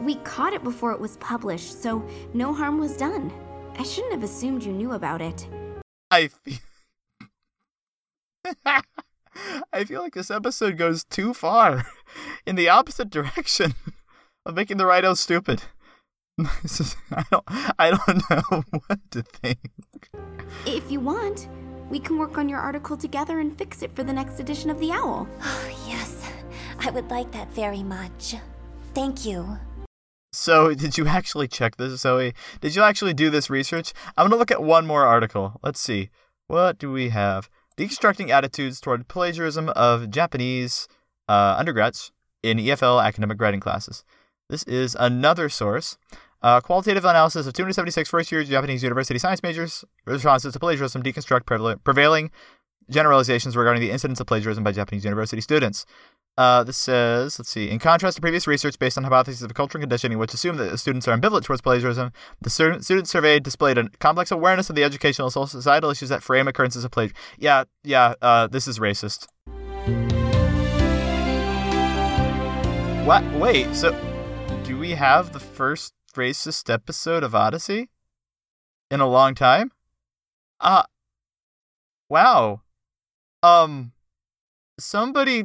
[0.00, 3.32] We caught it before it was published, so no harm was done.
[3.78, 5.48] I shouldn't have assumed you knew about it.
[6.10, 6.58] I feel.
[9.72, 11.86] I feel like this episode goes too far
[12.46, 13.74] in the opposite direction
[14.44, 15.62] of making the Rhino stupid.
[16.38, 17.44] I don't
[17.78, 20.10] I don't know what to think.
[20.66, 21.48] If you want,
[21.90, 24.80] we can work on your article together and fix it for the next edition of
[24.80, 25.28] The Owl.
[25.42, 26.30] Oh, yes,
[26.78, 28.34] I would like that very much.
[28.94, 29.58] Thank you.
[30.32, 32.34] So, did you actually check this, Zoe?
[32.60, 33.92] Did you actually do this research?
[34.16, 35.60] I'm going to look at one more article.
[35.62, 36.10] Let's see.
[36.48, 37.48] What do we have?
[37.76, 40.88] Deconstructing attitudes toward plagiarism of Japanese
[41.28, 44.04] uh, undergrads in EFL academic writing classes.
[44.48, 45.98] This is another source.
[46.42, 51.42] Uh, qualitative analysis of 276 first year Japanese university science majors' responses to plagiarism deconstruct
[51.42, 52.30] preval- prevailing
[52.90, 55.86] generalizations regarding the incidence of plagiarism by Japanese university students.
[56.38, 59.78] Uh, this says, let's see, in contrast to previous research based on hypotheses of culture
[59.78, 63.78] and conditioning, which assume that students are ambivalent towards plagiarism, the stu- students surveyed displayed
[63.78, 67.16] a complex awareness of the educational and societal issues that frame occurrences of plagiarism.
[67.38, 69.26] Yeah, yeah, uh, this is racist.
[73.06, 73.24] What?
[73.32, 73.92] Wait, so
[74.64, 77.88] do we have the first racist episode of Odyssey
[78.90, 79.72] in a long time?
[80.60, 80.82] Uh,
[82.08, 82.62] wow.
[83.42, 83.92] Um,
[84.78, 85.44] somebody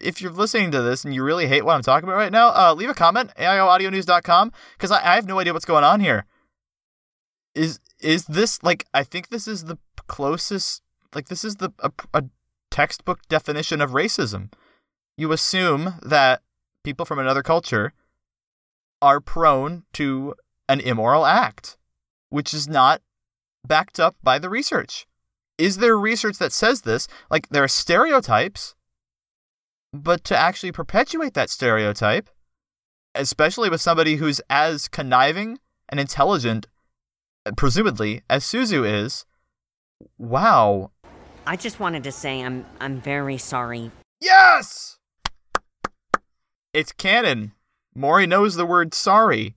[0.00, 2.48] if you're listening to this and you really hate what I'm talking about right now,
[2.48, 6.26] uh, leave a comment, AIOaudionews.com, because I, I have no idea what's going on here.
[7.54, 10.82] Is is this like I think this is the closest
[11.14, 12.24] like this is the a, a
[12.70, 14.52] textbook definition of racism.
[15.16, 16.42] You assume that
[16.84, 17.92] people from another culture
[19.02, 20.34] are prone to
[20.68, 21.76] an immoral act,
[22.28, 23.02] which is not
[23.66, 25.06] backed up by the research.
[25.58, 27.08] Is there research that says this?
[27.30, 28.74] Like there are stereotypes
[29.92, 32.30] but to actually perpetuate that stereotype,
[33.14, 35.58] especially with somebody who's as conniving
[35.88, 36.66] and intelligent,
[37.56, 39.24] presumably, as Suzu is,
[40.18, 40.92] wow.
[41.46, 43.90] I just wanted to say I'm I'm very sorry.
[44.20, 44.98] Yes!
[46.72, 47.52] It's canon.
[48.00, 49.54] Mori knows the word sorry,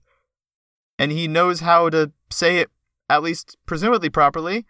[0.98, 2.70] and he knows how to say it,
[3.08, 4.64] at least presumably properly.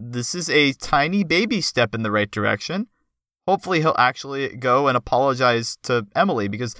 [0.00, 2.88] This is a tiny baby step in the right direction
[3.46, 6.74] hopefully he'll actually go and apologize to Emily because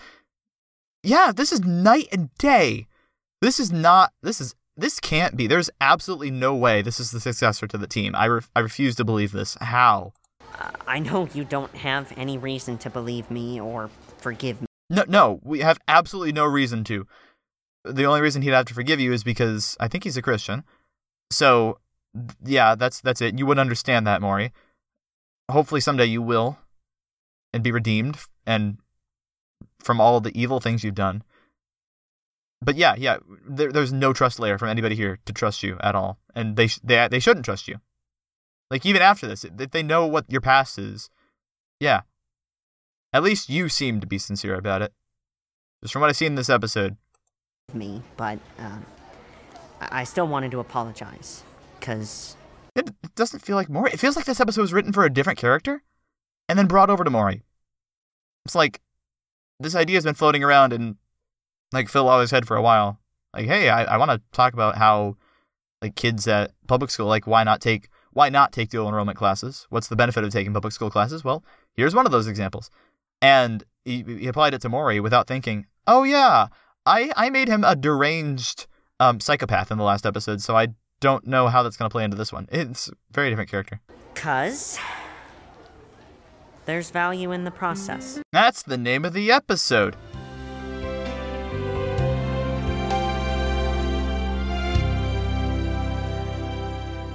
[1.02, 2.86] yeah, this is night and day.
[3.40, 5.46] This is not this is this can't be.
[5.46, 8.14] There's absolutely no way this is the successor to the team.
[8.14, 9.56] I re- I refuse to believe this.
[9.60, 10.12] How?
[10.58, 14.66] Uh, I know you don't have any reason to believe me or forgive me.
[14.94, 17.06] No, no, we have absolutely no reason to.
[17.84, 20.64] The only reason he'd have to forgive you is because I think he's a Christian.
[21.30, 21.78] So,
[22.44, 23.38] yeah, that's that's it.
[23.38, 24.52] You would understand that, Maury
[25.50, 26.58] hopefully someday you will
[27.52, 28.78] and be redeemed and
[29.80, 31.22] from all the evil things you've done.
[32.62, 35.94] But yeah, yeah, there, there's no trust layer from anybody here to trust you at
[35.94, 37.80] all, and they they they shouldn't trust you.
[38.70, 41.10] Like even after this, if they know what your past is,
[41.78, 42.02] yeah.
[43.14, 44.92] At least you seem to be sincere about it.
[45.82, 46.96] Just from what I've seen in this episode.
[47.72, 48.84] Me, but um,
[49.80, 51.44] I still wanted to apologize
[51.78, 52.36] because
[52.74, 53.92] it doesn't feel like Mori.
[53.92, 55.84] It feels like this episode was written for a different character
[56.48, 57.42] and then brought over to Mori.
[58.44, 58.82] It's like
[59.60, 60.96] this idea has been floating around in
[61.72, 62.98] like Phil Lawler's head for a while.
[63.32, 65.16] Like, hey, I, I want to talk about how
[65.80, 69.66] like kids at public school, like why not take why not take dual enrollment classes?
[69.70, 71.22] What's the benefit of taking public school classes?
[71.22, 72.70] Well, here's one of those examples.
[73.24, 76.48] And he, he applied it to Mori without thinking, oh yeah,
[76.84, 78.66] I, I made him a deranged
[79.00, 80.68] um, psychopath in the last episode, so I
[81.00, 82.46] don't know how that's going to play into this one.
[82.52, 83.80] It's a very different character.
[84.14, 84.78] Cuz
[86.66, 88.20] there's value in the process.
[88.30, 89.96] That's the name of the episode.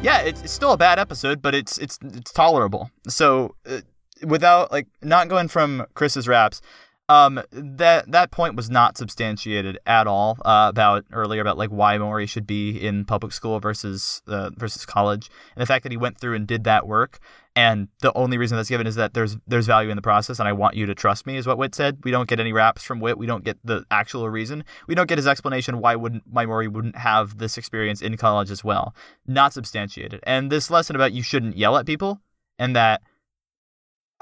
[0.01, 2.89] Yeah, it's, it's still a bad episode, but it's it's it's tolerable.
[3.07, 3.81] So uh,
[4.25, 6.61] without like not going from Chris's wraps,
[7.09, 11.97] um, that that point was not substantiated at all uh, about earlier about like why
[11.97, 15.97] Mori should be in public school versus uh, versus college, and the fact that he
[15.97, 17.17] went through and did that work,
[17.55, 20.47] and the only reason that's given is that there's there's value in the process, and
[20.47, 21.97] I want you to trust me, is what Wit said.
[22.03, 23.17] We don't get any wraps from Wit.
[23.17, 24.63] We don't get the actual reason.
[24.87, 28.51] We don't get his explanation why wouldn't why Mori wouldn't have this experience in college
[28.51, 28.93] as well.
[29.25, 32.21] Not substantiated, and this lesson about you shouldn't yell at people,
[32.59, 33.01] and that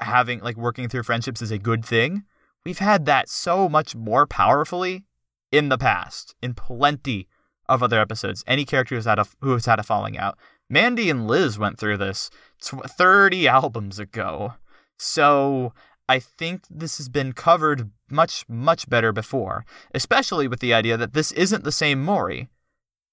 [0.00, 2.24] having like working through friendships is a good thing
[2.68, 5.04] We've had that so much more powerfully
[5.50, 7.28] in the past, in plenty
[7.66, 8.44] of other episodes.
[8.46, 10.36] Any character who's had a, who has had a falling out.
[10.68, 12.30] Mandy and Liz went through this
[12.60, 14.54] 30 albums ago.
[14.98, 15.72] So
[16.08, 21.14] I think this has been covered much, much better before, especially with the idea that
[21.14, 22.48] this isn't the same Mori.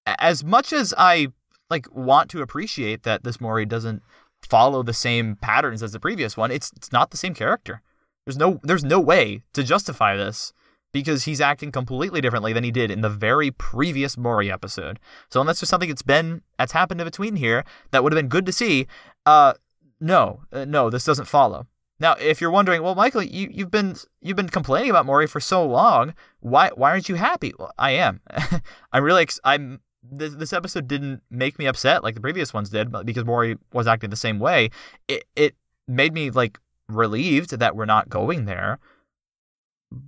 [0.04, 1.28] As much as I
[1.70, 4.02] like want to appreciate that this Mori doesn't
[4.46, 7.82] follow the same patterns as the previous one, it's it's not the same character.
[8.24, 10.52] There's no there's no way to justify this
[10.92, 14.98] because he's acting completely differently than he did in the very previous Mori episode.
[15.30, 18.28] So unless there's something that's been that's happened in between here that would have been
[18.28, 18.86] good to see,
[19.26, 19.54] uh,
[20.00, 21.66] no, uh, no, this doesn't follow.
[21.98, 25.40] Now, if you're wondering, well, Michael, you, you've been you've been complaining about Mori for
[25.40, 26.14] so long.
[26.40, 27.52] Why why aren't you happy?
[27.58, 28.20] Well, I am.
[28.92, 32.70] I'm really ex- I'm this, this episode didn't make me upset like the previous ones
[32.70, 34.70] did, but because Morrie was acting the same way,
[35.08, 35.54] it it
[35.88, 38.78] made me like relieved that we're not going there.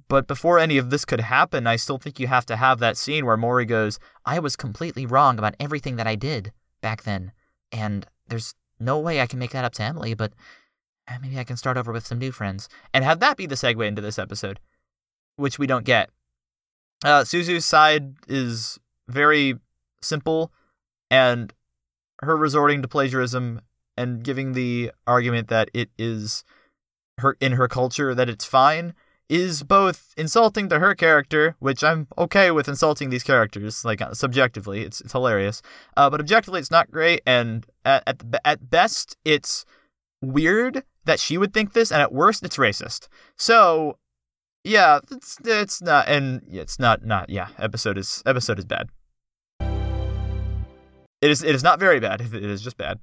[0.09, 2.97] But before any of this could happen, I still think you have to have that
[2.97, 7.33] scene where Morrie goes, "I was completely wrong about everything that I did back then,
[7.71, 10.33] and there's no way I can make that up to Emily, but."
[11.09, 13.55] eh, Maybe I can start over with some new friends and have that be the
[13.55, 14.61] segue into this episode,
[15.37, 16.11] which we don't get.
[17.05, 19.55] Uh, Suzu's side is very
[20.03, 20.53] simple,
[21.11, 21.53] and
[22.23, 23.61] her resorting to plagiarism
[23.97, 26.45] and giving the argument that it is
[27.19, 28.95] her in her culture that it's fine
[29.29, 34.15] is both insulting to her character, which I'm okay with insulting these characters, like uh,
[34.15, 35.61] subjectively, it's it's hilarious,
[35.97, 39.65] uh, but objectively it's not great, and at at, at best it's
[40.23, 43.09] weird that she would think this, and at worst it's racist.
[43.37, 43.99] So
[44.65, 47.49] yeah, it's it's not, and it's not not yeah.
[47.59, 48.89] Episode is episode is bad.
[51.21, 52.21] It is it is not very bad.
[52.33, 53.01] It is just bad.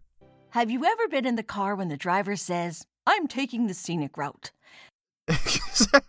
[0.51, 4.15] Have you ever been in the car when the driver says, I'm taking the scenic
[4.17, 4.51] route?
[5.27, 6.01] is, there,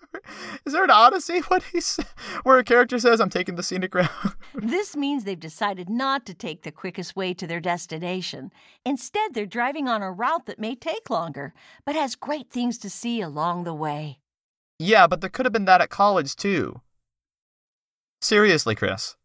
[0.65, 1.99] is there an Odyssey what he's
[2.45, 4.11] where a character says I'm taking the scenic route?
[4.55, 8.51] This means they've decided not to take the quickest way to their destination.
[8.87, 11.53] Instead, they're driving on a route that may take longer,
[11.85, 14.19] but has great things to see along the way.
[14.79, 16.81] yeah, but there could have been that at college too.
[18.23, 19.17] Seriously, Chris.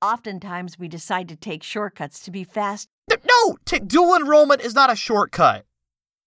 [0.00, 2.88] Oftentimes, we decide to take shortcuts to be fast.
[3.10, 5.64] No, t- dual enrollment is not a shortcut.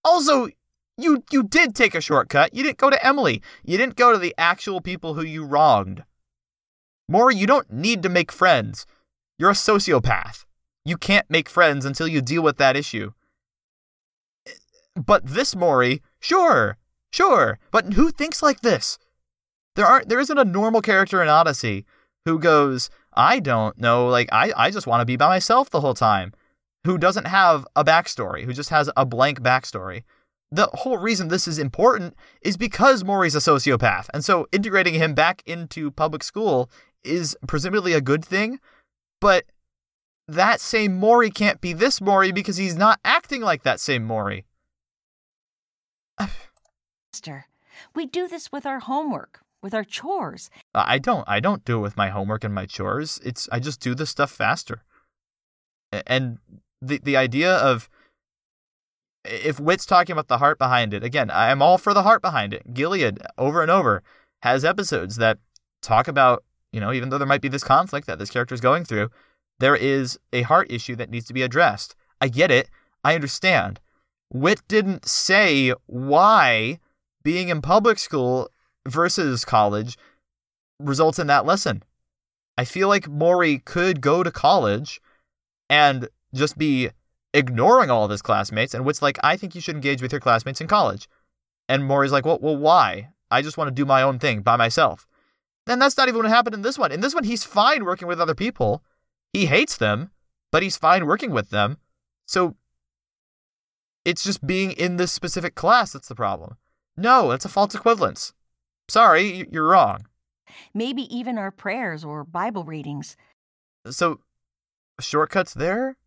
[0.03, 0.49] Also,
[0.97, 2.53] you you did take a shortcut.
[2.53, 3.41] You didn't go to Emily.
[3.63, 6.03] You didn't go to the actual people who you wronged.
[7.11, 8.85] Morrie, you don't need to make friends.
[9.37, 10.45] You're a sociopath.
[10.83, 13.11] You can't make friends until you deal with that issue.
[14.95, 16.77] But this Morrie, sure,
[17.11, 17.59] sure.
[17.71, 18.97] But who thinks like this?
[19.75, 21.85] There aren't there isn't a normal character in Odyssey
[22.23, 25.81] who goes, I don't know, like I, I just want to be by myself the
[25.81, 26.33] whole time.
[26.85, 30.03] Who doesn't have a backstory, who just has a blank backstory.
[30.51, 34.07] The whole reason this is important is because Morrie's a sociopath.
[34.13, 36.69] And so integrating him back into public school
[37.03, 38.59] is presumably a good thing.
[39.19, 39.45] But
[40.27, 44.43] that same Morrie can't be this Morrie because he's not acting like that same Morrie.
[47.15, 47.47] faster.
[47.93, 50.51] We do this with our homework, with our chores.
[50.75, 53.19] Uh, I don't I don't do it with my homework and my chores.
[53.25, 54.83] It's I just do the stuff faster.
[55.91, 56.37] And
[56.81, 57.89] the the idea of
[59.25, 62.53] if Whit's talking about the heart behind it, again, I'm all for the heart behind
[62.53, 62.75] it.
[62.75, 64.03] Gilead over and over
[64.43, 65.39] has episodes that
[65.81, 68.61] talk about, you know, even though there might be this conflict that this character is
[68.61, 69.09] going through,
[69.59, 71.95] there is a heart issue that needs to be addressed.
[72.21, 72.69] I get it.
[73.03, 73.79] I understand.
[74.31, 76.77] Whit didn't say why
[77.23, 78.51] being in public school
[78.87, 79.97] versus college
[80.79, 81.83] results in that lesson.
[82.57, 85.01] I feel like Morrie could go to college
[85.69, 86.89] and just be
[87.33, 90.21] ignoring all of his classmates, and Whit's like, I think you should engage with your
[90.21, 91.09] classmates in college.
[91.67, 93.09] And Morrie's like, well, well, why?
[93.29, 95.07] I just want to do my own thing by myself.
[95.65, 96.91] Then that's not even what happened in this one.
[96.91, 98.83] In this one, he's fine working with other people.
[99.33, 100.11] He hates them,
[100.51, 101.77] but he's fine working with them.
[102.27, 102.55] So
[104.05, 106.57] it's just being in this specific class that's the problem.
[106.95, 108.33] No, it's a false equivalence.
[108.87, 110.05] Sorry, you're wrong.
[110.73, 113.17] Maybe even our prayers or Bible readings.
[113.89, 114.19] So,
[114.99, 115.97] shortcuts there?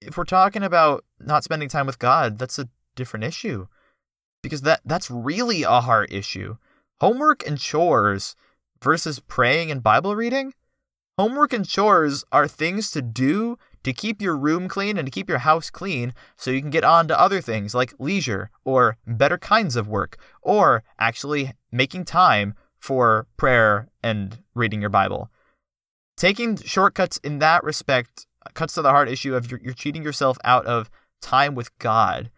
[0.00, 3.66] If we're talking about not spending time with God, that's a different issue.
[4.42, 6.56] Because that that's really a heart issue.
[7.00, 8.36] Homework and chores
[8.82, 10.54] versus praying and Bible reading?
[11.18, 15.28] Homework and chores are things to do to keep your room clean and to keep
[15.28, 19.38] your house clean so you can get on to other things like leisure or better
[19.38, 25.30] kinds of work or actually making time for prayer and reading your Bible
[26.18, 30.36] taking shortcuts in that respect cuts to the heart issue of you're, you're cheating yourself
[30.44, 30.90] out of
[31.22, 32.30] time with God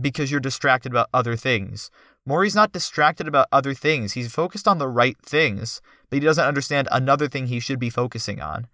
[0.00, 1.90] because you're distracted about other things.
[2.26, 4.14] Morrie's not distracted about other things.
[4.14, 7.90] He's focused on the right things, but he doesn't understand another thing he should be
[7.90, 8.66] focusing on.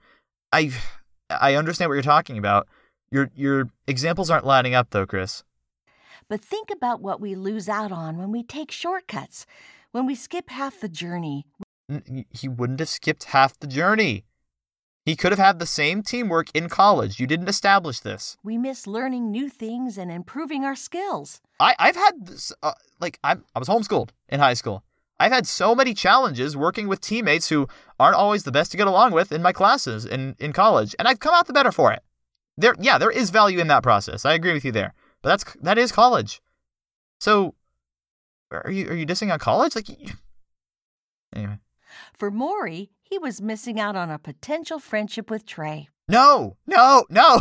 [0.53, 0.73] I
[1.31, 2.67] I understand what you're talking about.
[3.11, 5.43] Your your examples aren't lining up though, Chris.
[6.29, 9.47] But think about what we lose out on when we take shortcuts.
[9.93, 11.47] When we skip half the journey,
[12.31, 14.25] He wouldn't have skipped half the journey.
[15.05, 17.19] He could have had the same teamwork in college.
[17.19, 18.37] You didn't establish this.
[18.45, 21.41] we miss learning new things and improving our skills.
[21.59, 24.85] I I've had this uh, like I'm I was homeschooled in high school.
[25.21, 27.69] I've had so many challenges working with teammates who
[27.99, 31.07] aren't always the best to get along with in my classes in, in college, and
[31.07, 32.03] I've come out the better for it.
[32.57, 34.25] There, yeah, there is value in that process.
[34.25, 36.41] I agree with you there, but that's that is college.
[37.21, 37.55] So,
[38.51, 39.77] are you are you dissing on college?
[39.77, 39.89] Like,
[41.37, 41.59] anyway.
[42.15, 45.89] For Morrie, he was missing out on a potential friendship with Trey.
[46.09, 47.41] No, no, no.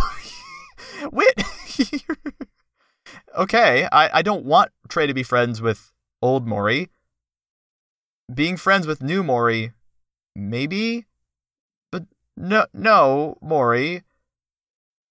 [1.11, 1.33] Wait.
[3.37, 6.89] okay, I, I don't want Trey to be friends with old Morrie.
[8.31, 9.73] Being friends with new Morrie,
[10.35, 11.05] maybe?
[11.91, 12.03] But
[12.37, 14.03] no, no, Morrie.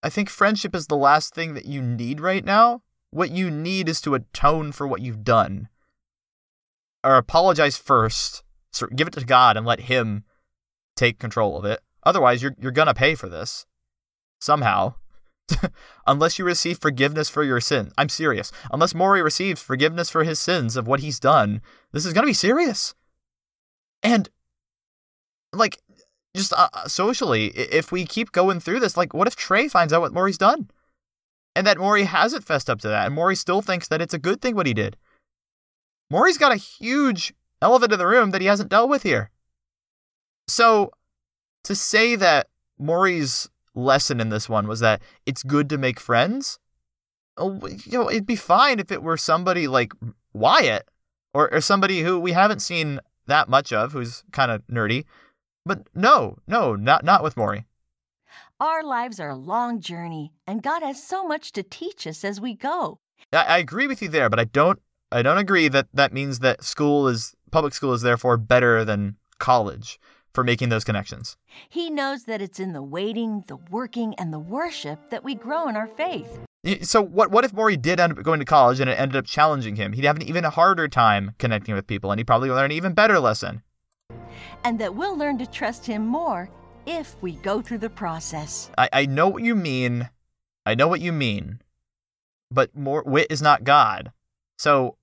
[0.03, 2.83] I think friendship is the last thing that you need right now.
[3.11, 5.69] What you need is to atone for what you've done.
[7.03, 8.45] Or apologize first.
[8.73, 10.25] So give it to God and let Him
[10.95, 11.81] take control of it.
[12.05, 13.67] Otherwise, you're, you're going to pay for this.
[14.41, 14.95] Somehow.
[16.07, 17.93] Unless you receive forgiveness for your sin.
[17.99, 18.53] I'm serious.
[18.73, 21.63] Unless Morrie receives forgiveness for his sins of what he's done,
[21.93, 22.95] this is going to be serious.
[24.03, 24.29] And,
[25.53, 25.79] like,
[26.37, 30.01] just uh, socially, if we keep going through this, like, what if Trey finds out
[30.01, 30.71] what Morrie's done?
[31.57, 34.19] And that Morrie hasn't fessed up to that, and Morrie still thinks that it's a
[34.19, 34.97] good thing what he did.
[36.11, 39.31] Morrie's got a huge elephant in the room that he hasn't dealt with here.
[40.47, 40.93] So,
[41.65, 42.47] to say that
[42.79, 46.59] Morrie's lesson in this one was that it's good to make friends.
[47.37, 49.93] Oh, you know, it'd be fine if it were somebody like
[50.33, 50.89] Wyatt
[51.35, 55.05] or, or somebody who we haven't seen that much of, who's kind of nerdy.
[55.65, 57.65] But no, no, not not with Morrie.
[58.61, 62.41] Our lives are a long journey, and God has so much to teach us as
[62.41, 62.99] we go.
[63.33, 64.81] I, I agree with you there, but I don't
[65.13, 69.17] I don't agree that that means that school is public school is therefore better than
[69.39, 70.01] college
[70.35, 71.37] for making those connections.
[71.69, 75.69] He knows that it's in the waiting, the working, and the worship that we grow
[75.69, 76.41] in our faith.
[76.83, 79.25] So what what if Morrie did end up going to college and it ended up
[79.25, 79.93] challenging him?
[79.93, 82.95] He'd have an even harder time connecting with people and he'd probably learn an even
[82.95, 83.63] better lesson.
[84.65, 86.51] And that we'll learn to trust him more
[86.85, 88.71] if we go through the process.
[88.77, 90.11] I, I know what you mean.
[90.67, 91.61] I know what you mean.
[92.51, 94.13] But more Whit is not God.
[94.59, 94.97] So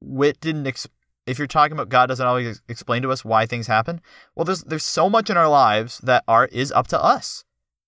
[0.00, 0.86] Whit didn't ex-
[1.26, 4.00] if you're talking about God doesn't always explain to us why things happen,
[4.36, 7.44] well, there's there's so much in our lives that are is up to us.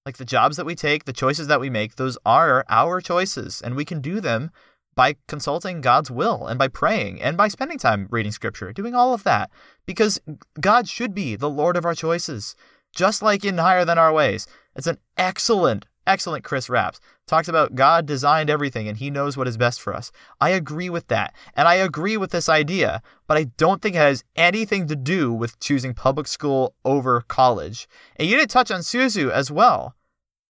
[0.07, 3.63] Like the jobs that we take, the choices that we make, those are our choices,
[3.63, 4.51] and we can do them
[4.95, 9.15] by consulting God's will and by praying and by spending time reading Scripture, doing all
[9.15, 9.51] of that,
[9.87, 10.21] because
[10.61, 12.55] God should be the Lord of our choices,
[12.95, 14.47] just like in Higher Than Our Ways.
[14.77, 19.49] It's an excellent excellent Chris Wraps Talks about God designed everything and he knows what
[19.49, 20.13] is best for us.
[20.43, 21.35] I agree with that.
[21.57, 25.33] And I agree with this idea, but I don't think it has anything to do
[25.33, 27.89] with choosing public school over college.
[28.17, 29.95] And you didn't touch on Suzu as well.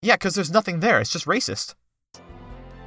[0.02, 1.00] Yeah, because there's nothing there.
[1.00, 1.76] It's just racist.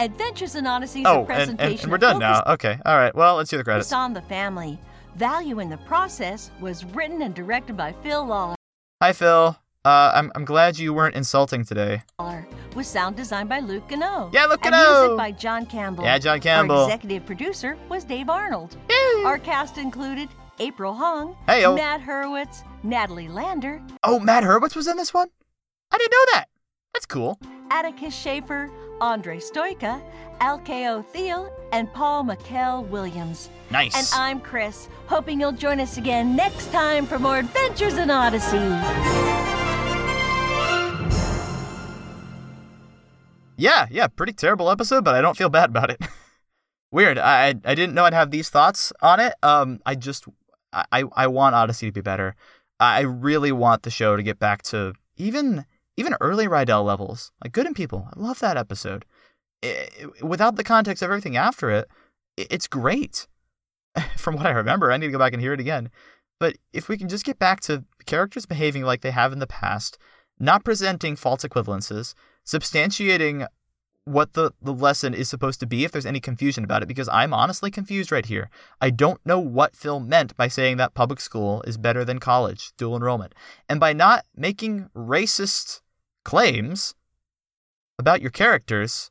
[0.01, 2.43] Adventures in Odyssey oh, a presentation and, and, and we're done now.
[2.49, 2.79] Okay.
[2.85, 3.15] All right.
[3.15, 3.93] Well, let's hear the credits.
[3.93, 4.81] on the family.
[5.15, 8.55] Value in the Process was written and directed by Phil Lollar.
[9.01, 9.57] Hi, Phil.
[9.89, 12.03] Uh, I'm, I'm glad you weren't insulting today.
[12.77, 14.29] With sound designed by Luke Gano.
[14.35, 15.01] Yeah, Luke and Gano.
[15.01, 16.05] music by John Campbell.
[16.05, 16.81] Yeah, John Campbell.
[16.81, 18.77] Our executive producer was Dave Arnold.
[19.25, 20.29] Our cast included
[20.59, 21.75] April Hong, hey, oh.
[21.75, 23.81] Matt Hurwitz, Natalie Lander.
[24.05, 25.29] Oh, Matt Hurwitz was in this one?
[25.91, 26.45] I didn't know that.
[26.93, 27.39] That's cool.
[27.71, 28.71] Atticus Shaffer,
[29.01, 30.03] Andre Stojka,
[30.43, 33.49] Alkeo Thiel, and Paul McKell Williams.
[33.71, 33.97] Nice.
[33.97, 39.58] And I'm Chris, hoping you'll join us again next time for more Adventures in Odyssey.
[43.59, 46.01] Yeah, yeah, pretty terrible episode, but I don't feel bad about it.
[46.93, 47.19] Weird.
[47.19, 49.35] I I didn't know I'd have these thoughts on it.
[49.43, 50.27] Um, I just
[50.73, 52.37] I I want Odyssey to be better.
[52.81, 57.53] I really want the show to get back to even even early Rydell levels, like
[57.53, 58.09] Good and People.
[58.15, 59.05] I love that episode.
[59.61, 61.89] It, without the context of everything after it,
[62.37, 63.27] it's great.
[64.17, 65.91] From what I remember, I need to go back and hear it again.
[66.39, 69.49] But if we can just get back to characters behaving like they have in the
[69.49, 69.99] past,
[70.39, 72.15] not presenting false equivalences,
[72.49, 73.47] substantiating
[74.05, 77.09] what the, the lesson is supposed to be if there's any confusion about it, because
[77.11, 78.49] I'm honestly confused right here.
[78.81, 82.73] I don't know what Phil meant by saying that public school is better than college,
[82.79, 83.35] dual enrollment.
[83.69, 85.83] And by not making racist
[86.25, 86.95] claims
[87.99, 89.11] about your characters,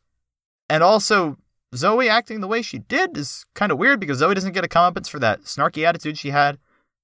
[0.68, 1.38] and also
[1.76, 4.70] Zoe acting the way she did is kind of weird because Zoe doesn't get a
[4.70, 6.58] comeuppance for that snarky attitude she had,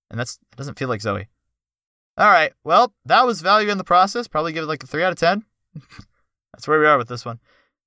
[0.09, 1.27] and that's that doesn't feel like Zoe.
[2.17, 4.27] All right, well, that was value in the process.
[4.27, 5.45] Probably give it like a three out of ten.
[6.53, 7.39] That's where we are with this one.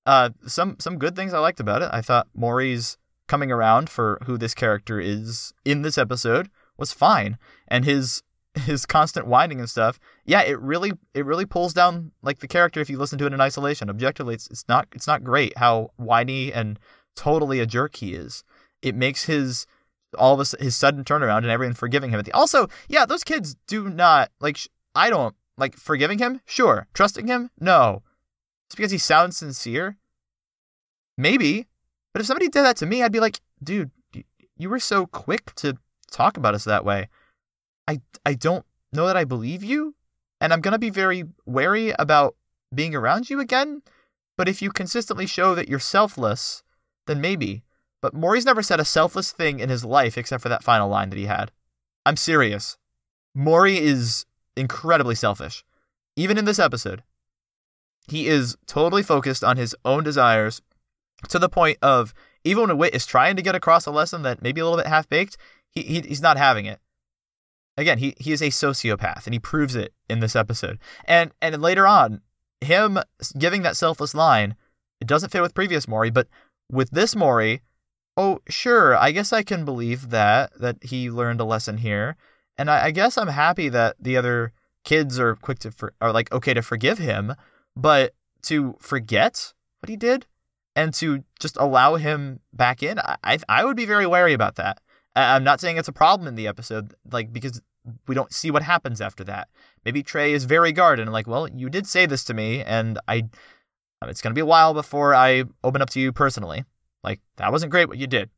[0.04, 1.90] Uh, some some good things I liked about it.
[1.92, 2.96] I thought Morrie's
[3.26, 7.38] coming around for who this character is in this episode was fine,
[7.68, 8.22] and his
[8.54, 9.98] his constant whining and stuff.
[10.24, 13.32] Yeah, it really it really pulls down like the character if you listen to it
[13.32, 13.90] in isolation.
[13.90, 16.78] Objectively, it's it's not it's not great how whiny and
[17.14, 18.44] totally a jerk he is.
[18.82, 19.66] It makes his
[20.16, 23.88] all of a, his sudden turnaround and everyone forgiving him also yeah those kids do
[23.88, 24.58] not like
[24.94, 28.02] i don't like forgiving him sure trusting him no
[28.68, 29.96] just because he sounds sincere
[31.16, 31.66] maybe
[32.12, 33.90] but if somebody did that to me i'd be like dude
[34.56, 35.76] you were so quick to
[36.10, 37.08] talk about us that way
[37.86, 39.94] i i don't know that i believe you
[40.40, 42.36] and i'm to be very wary about
[42.74, 43.82] being around you again
[44.36, 46.62] but if you consistently show that you're selfless
[47.06, 47.62] then maybe
[48.02, 51.10] but Morrie's never said a selfless thing in his life except for that final line
[51.10, 51.50] that he had.
[52.04, 52.76] I'm serious.
[53.36, 55.64] Morrie is incredibly selfish.
[56.14, 57.02] Even in this episode,
[58.09, 60.62] he is totally focused on his own desires
[61.28, 64.42] to the point of even when Whit is trying to get across a lesson that
[64.42, 65.36] maybe a little bit half baked,
[65.70, 66.80] he, he he's not having it.
[67.76, 70.78] Again, he, he is a sociopath and he proves it in this episode.
[71.04, 72.20] And and later on,
[72.61, 72.98] him
[73.36, 74.54] giving that selfless line,
[75.00, 76.28] it doesn't fit with previous Morrie, but
[76.70, 77.61] with this Morrie,
[78.16, 82.16] oh, sure, I guess I can believe that, that he learned a lesson here.
[82.57, 84.52] And I, I guess I'm happy that the other
[84.84, 87.34] kids are quick to, for, are like, okay to forgive him,
[87.77, 90.27] but to forget what he did
[90.74, 94.81] and to just allow him back in, I, I would be very wary about that.
[95.14, 97.62] I'm not saying it's a problem in the episode, like, because
[98.07, 99.49] we don't see what happens after that.
[99.85, 102.99] Maybe Trey is very guarded and like, well, you did say this to me, and
[103.09, 103.29] I,
[104.03, 106.64] um, it's going to be a while before I open up to you personally.
[107.03, 108.31] Like, that wasn't great what you did.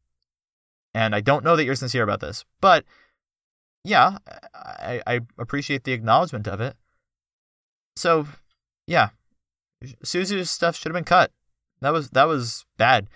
[0.95, 2.45] And I don't know that you're sincere about this.
[2.61, 2.85] But
[3.83, 4.19] yeah,
[4.55, 6.77] I, I appreciate the acknowledgement of it.
[7.97, 8.27] So,
[8.87, 9.09] yeah,
[10.03, 11.31] Suzu's stuff should have been cut.
[11.81, 13.09] That was that was bad.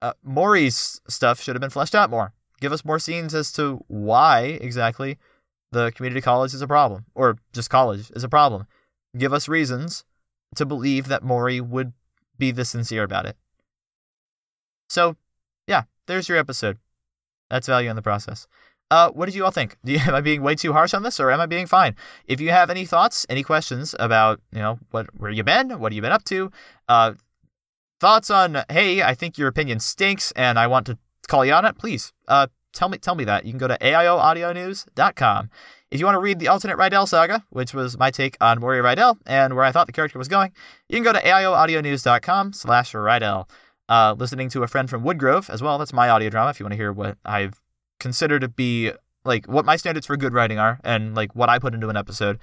[0.00, 2.32] Uh, Morrie's stuff should have been fleshed out more.
[2.60, 5.18] Give us more scenes as to why exactly
[5.70, 8.66] the community college is a problem, or just college is a problem.
[9.16, 10.04] Give us reasons
[10.56, 11.92] to believe that Morrie would
[12.38, 13.36] be this sincere about it.
[14.88, 15.16] So,
[15.66, 16.78] yeah, there's your episode.
[17.50, 18.46] That's value in the process.
[18.90, 19.76] Uh, what did you all think?
[19.84, 21.94] You, am I being way too harsh on this, or am I being fine?
[22.26, 25.92] If you have any thoughts, any questions about, you know, what where you been, what
[25.92, 26.50] have you been up to,
[26.88, 27.14] uh,
[28.00, 31.64] thoughts on, hey, I think your opinion stinks, and I want to call you on
[31.64, 33.44] it, please, uh, tell me tell me that.
[33.44, 35.50] You can go to aioaudionews.com.
[35.90, 38.82] If you want to read the alternate Rydell saga, which was my take on Morrie
[38.82, 40.52] Rydell and where I thought the character was going,
[40.88, 43.48] you can go to aioaudionews.com slash Rydell
[43.88, 45.78] uh, listening to a friend from Woodgrove as well.
[45.78, 46.50] That's my audio drama.
[46.50, 47.58] If you want to hear what I've
[47.98, 48.92] considered to be
[49.24, 51.96] like what my standards for good writing are and like what I put into an
[51.96, 52.38] episode,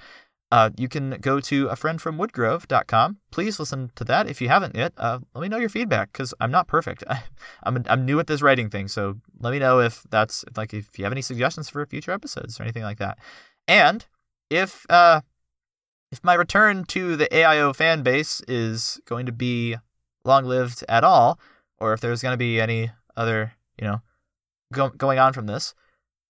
[0.51, 3.18] uh, you can go to a friend from woodgrove.com.
[3.32, 4.30] Please listen to that.
[4.30, 7.03] If you haven't yet, uh, let me know your feedback because I'm not perfect.
[7.64, 8.88] I'm, I'm new at this writing thing.
[8.88, 12.60] So let me know if that's like, if you have any suggestions for future episodes
[12.60, 13.18] or anything like that.
[13.68, 14.06] And
[14.49, 15.22] if, uh,
[16.12, 19.76] if my return to the AIO fan base is going to be
[20.24, 21.39] long lived at all,
[21.80, 24.01] or if there's going to be any other, you know,
[24.74, 25.74] go- going on from this,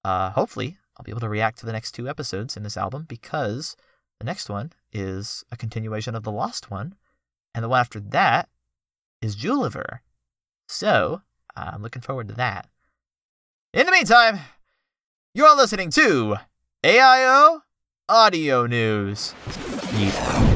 [0.03, 3.05] uh, hopefully I'll be able to react to the next two episodes in this album
[3.07, 3.75] because
[4.19, 6.95] the next one is a continuation of the lost one,
[7.53, 8.49] and the one after that
[9.21, 10.01] is Juliver.
[10.67, 11.21] So
[11.55, 12.69] I'm looking forward to that.
[13.73, 14.39] In the meantime,
[15.33, 16.38] you're listening to
[16.83, 17.61] AIO
[18.07, 19.33] Audio News.
[19.45, 20.55] Yeet.